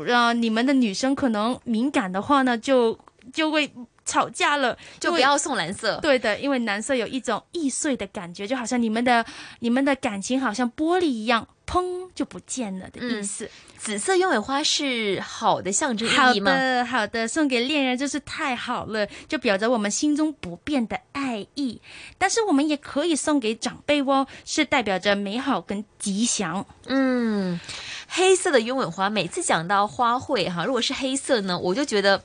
[0.06, 2.98] 呃，你们的女生可能敏感的话呢，就
[3.32, 3.70] 就会。
[4.08, 6.00] 吵架了，就不要送蓝色。
[6.00, 9.24] 对的，因为蓝色有一种易碎的感觉，就好像你们的
[9.60, 13.50] 你们的感情好像玻璃一样，砰就不见了的意思。
[13.76, 16.50] 紫色鸢尾花是好的象征好意义吗？
[16.50, 21.80] 的，好的，送给恋人就是太好了，就表着我们心中不变的爱意。
[22.16, 26.66] 但是我们也可以送给长辈哦，是代表着美好跟吉祥。
[26.86, 27.60] 嗯，
[28.08, 32.20] 黑色的鸢尾花，每次讲到花卉哈，如果是黑色呢，我就觉得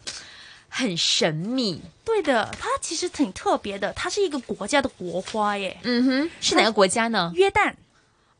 [0.75, 1.79] 很神秘。
[2.03, 5.77] 对的，它其实挺特别的，它是一个国家的国花耶。
[5.83, 7.31] 嗯哼，是哪个国家呢？
[7.35, 7.73] 约旦。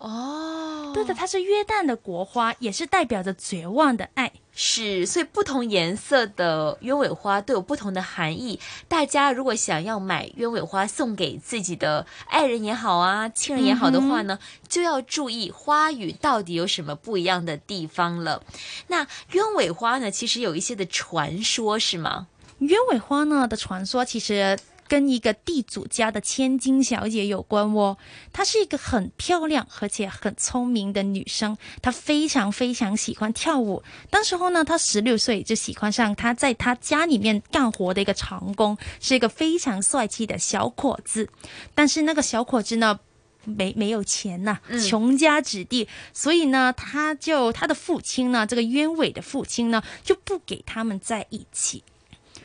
[0.04, 4.34] 哦，对的，它是约旦的国花，也是代表着绝望的爱。
[4.52, 8.60] 是，所以不同颜色的鸢尾花都有不同的含义。
[8.90, 18.44] 大家如果想要买鸢尾花送给自己的爱人也好啊，亲人也好的话呢，就要注意花语到底有什么不一样的地方了。
[18.88, 22.28] 那鸢尾花呢，其实有一些的传说，是吗？
[22.60, 24.60] 鸢尾花呢的传说其实。
[24.94, 27.98] 跟一个地主家的千金小姐有关哦，
[28.32, 33.82] 她是一个很漂亮而且很聪明的女生，她非常非常喜欢跳舞。
[34.12, 41.28] 当时候呢，她十六岁就喜欢上她在她家里面干活的一个长工，是一个非常帅气的小伙子。
[41.74, 43.00] 但是那个小伙子呢，
[43.46, 51.84] 没没有钱呐、穷家子弟，所以呢，他就他的父亲呢，这个鸢尾的父亲呢，就不给他们在一起。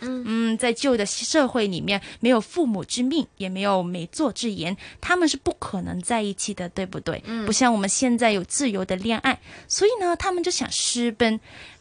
[0.01, 7.23] 嗯，在旧的社会里面，没有父母之命，也没有媒妁之言，他们是不可能在一起的，对不对？
[7.27, 11.39] 嗯，不像我们现在有自由的恋爱，所以呢，他们就想私奔。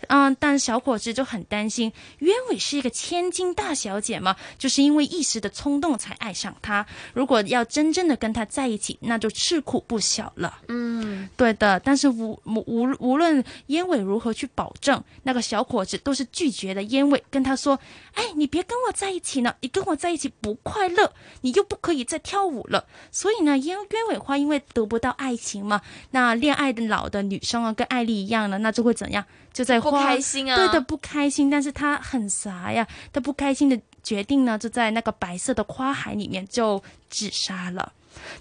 [0.07, 6.85] 嗯，但小伙子就很担心，鸢尾是一个千金大小姐嘛，就是因为一时的冲动才爱上她。
[7.13, 10.59] 如果要真正的跟他在一起，那就吃苦不小了。
[10.67, 11.79] 嗯，对的。
[11.79, 16.83] 但是无无无无论烟尾如何去保证，那个小伙子都是拒绝的。
[16.83, 17.77] 烟尾跟他说
[18.17, 29.23] ：“哎，你别跟我在一起呢，你跟我在一起不快乐，你又不可以再跳舞了。”所以呢，烟鸢尾花因为得不到爱情嘛，那恋爱的老的女生啊，跟艾丽一样呢，那就会怎样？
[29.53, 31.47] 就在不花开心啊对的，不开心。
[31.47, 37.93] 但是她很傻呀，她不开心的决定呢，就在那个白色的花海里面就自杀了。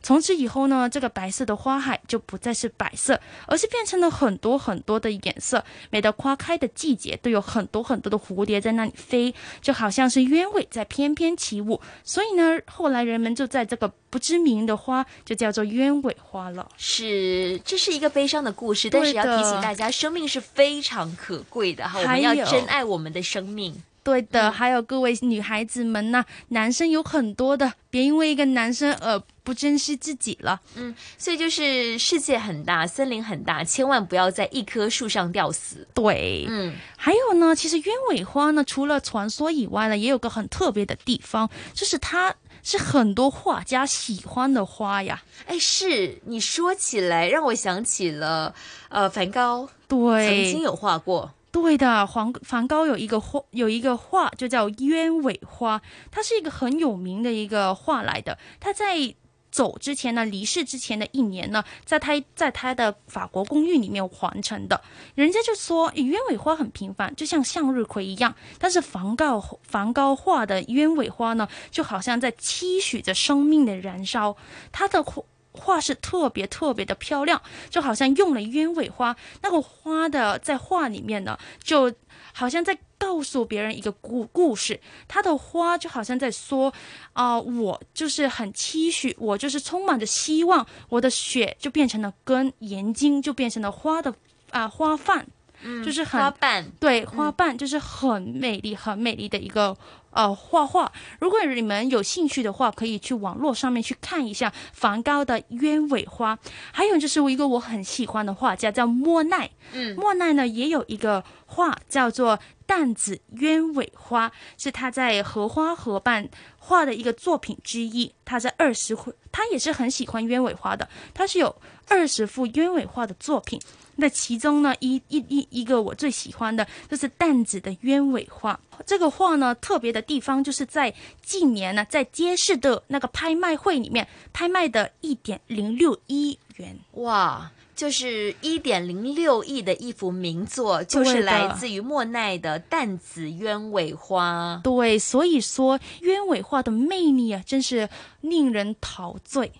[0.03, 5.65] 从此以后呢，这个白色的花海就不再是白色，而是变成了很多很多的颜色。
[5.90, 11.81] 每到花开的季节，都有很多很多的蝴蝶在那里飞，就好像是鸢尾在翩翩起舞。
[12.05, 16.69] 所以呢，后来人们就在这个不知名的花就叫做鸢尾花了。
[16.77, 23.82] 是，这是一个悲伤的故事，但是要提醒大家，生命是非常可贵的哈，我们还要珍爱我们的生命。
[24.03, 30.60] 对的，还有各位女孩子们呐、男生有很多的，别因为一个男生而不珍惜自己了。
[30.74, 35.86] 嗯，所以就是世界很大，森林很大，千万不要在一棵树上吊死。
[35.94, 45.23] 对，嗯，还有呢，其实鸢尾花呢，除了传说以外呢，也有个很特别的地方，就是它是很多画家喜欢的花呀。
[45.47, 48.52] 哎，是你说起来让我想起了，
[48.89, 51.32] 呃，梵高，对，曾经有画过。
[51.52, 58.36] 对的，梵梵高有一个画，有一个画就叫鸢尾花，它是一个很有名的一个画来的。
[58.60, 59.14] 它在
[59.56, 64.82] 走之前呢，离世之前的一年呢，在他在他的法国公寓里面完成的。
[65.14, 74.36] 人家就说鸢尾花很平凡，就像向日葵一样，但是梵高梵高画的鸢尾花呢，就好像在期许着生命的燃烧。
[74.70, 75.22] 他的画
[75.52, 81.94] 画是特别特别的漂亮，就好像用了鸢尾花，那个花的在画里面呢，就
[82.34, 82.76] 好像在
[83.06, 84.80] 告诉别人一个故故事。
[85.06, 86.72] 它的花就好像在说，
[87.12, 94.12] 啊、我就是很期许，我就是充满着希望，我的血就变成了根，眼睛就变成了花的
[94.50, 95.28] 啊、花瓣。
[95.62, 99.76] 嗯就是很花瓣对花瓣就是很美丽、很美丽的一个
[100.10, 100.92] 呃画画。
[101.20, 106.38] 如果你们有兴趣的话，可以去网络上面去看一下梵高的鸢尾花。
[106.72, 114.28] 还有就是一个我很喜欢的画家叫莫奈，嗯莫奈呢也有一个画叫做《淡紫鸢尾花》，
[114.58, 116.28] 是他在荷花河畔
[116.58, 118.12] 画的一个作品之一。
[118.24, 121.54] 他在二十幅，他也是很喜欢鸢尾花的，他是有
[121.88, 123.60] 二十幅鸢尾花的作品。
[123.97, 128.59] 那其中呢，一一一一个我最喜欢的就是淡紫的鸢尾花。
[128.85, 130.93] 这个画呢，特别的地方就是在
[131.23, 136.78] 近年呢，在街市的那个拍卖会里面拍卖的一点零六一元。
[136.93, 144.57] 哇，就是一点零六亿的一幅名作，就是来自于莫奈的《淡紫鸢尾花》。
[144.62, 147.89] 对，所以说鸢尾花的魅力啊，真是
[148.23, 149.53] 令人陶醉。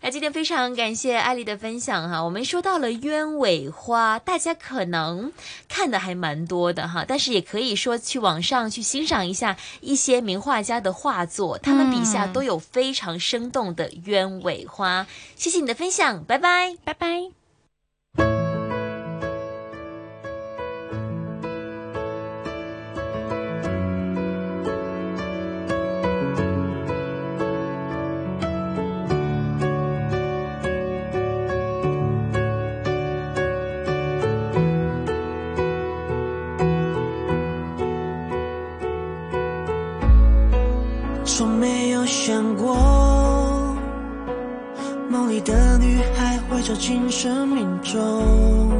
[0.00, 5.32] 那今天非常感谢艾丽的分享哈，我们说到了鸢尾花，大家可能
[5.68, 15.06] 看的还蛮多的哈，但是也可以说去网上去欣赏一下一些名画家的画作，他们笔下嗯都有非常生动的鸢尾花。
[15.34, 17.43] 谢谢你的分享，拜拜，拜拜。
[42.04, 42.76] 有想过
[45.08, 48.70] 梦里的女孩会走进生命中，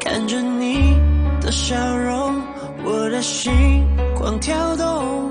[0.00, 0.96] 看着你
[1.40, 2.42] 的笑容，
[2.84, 3.86] 我的心
[4.16, 5.30] 狂跳动，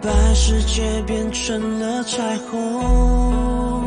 [0.00, 3.82] 把世界变成了彩虹。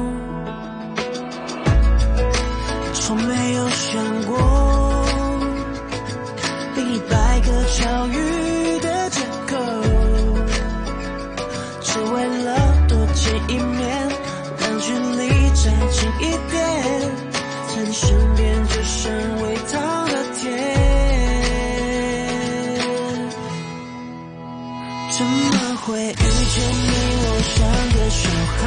[2.91, 4.37] 从没有想过，
[6.75, 8.46] 一百个巧遇
[15.89, 16.55] 近一点，
[17.67, 19.11] 在你身边只剩
[19.41, 20.43] 微糖的甜。
[25.11, 26.91] 怎么会遇见你？
[27.23, 27.57] 我像
[27.93, 28.19] 个小
[28.57, 28.61] 孩，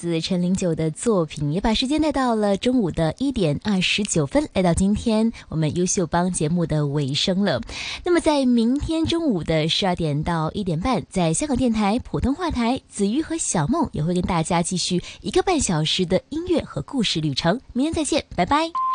[0.00, 7.60] 自陈零九的作品，也把时间带到了中午的一点二十九分，来到今天我们优秀帮节目的尾声了。
[8.02, 17.60] 那么在明天中午的十二点到一点半，在香港电台普通话台，子瑜和小梦也会跟大家继续一个半小时的音乐和故事旅程。
[17.74, 18.89] 明天再见，拜拜。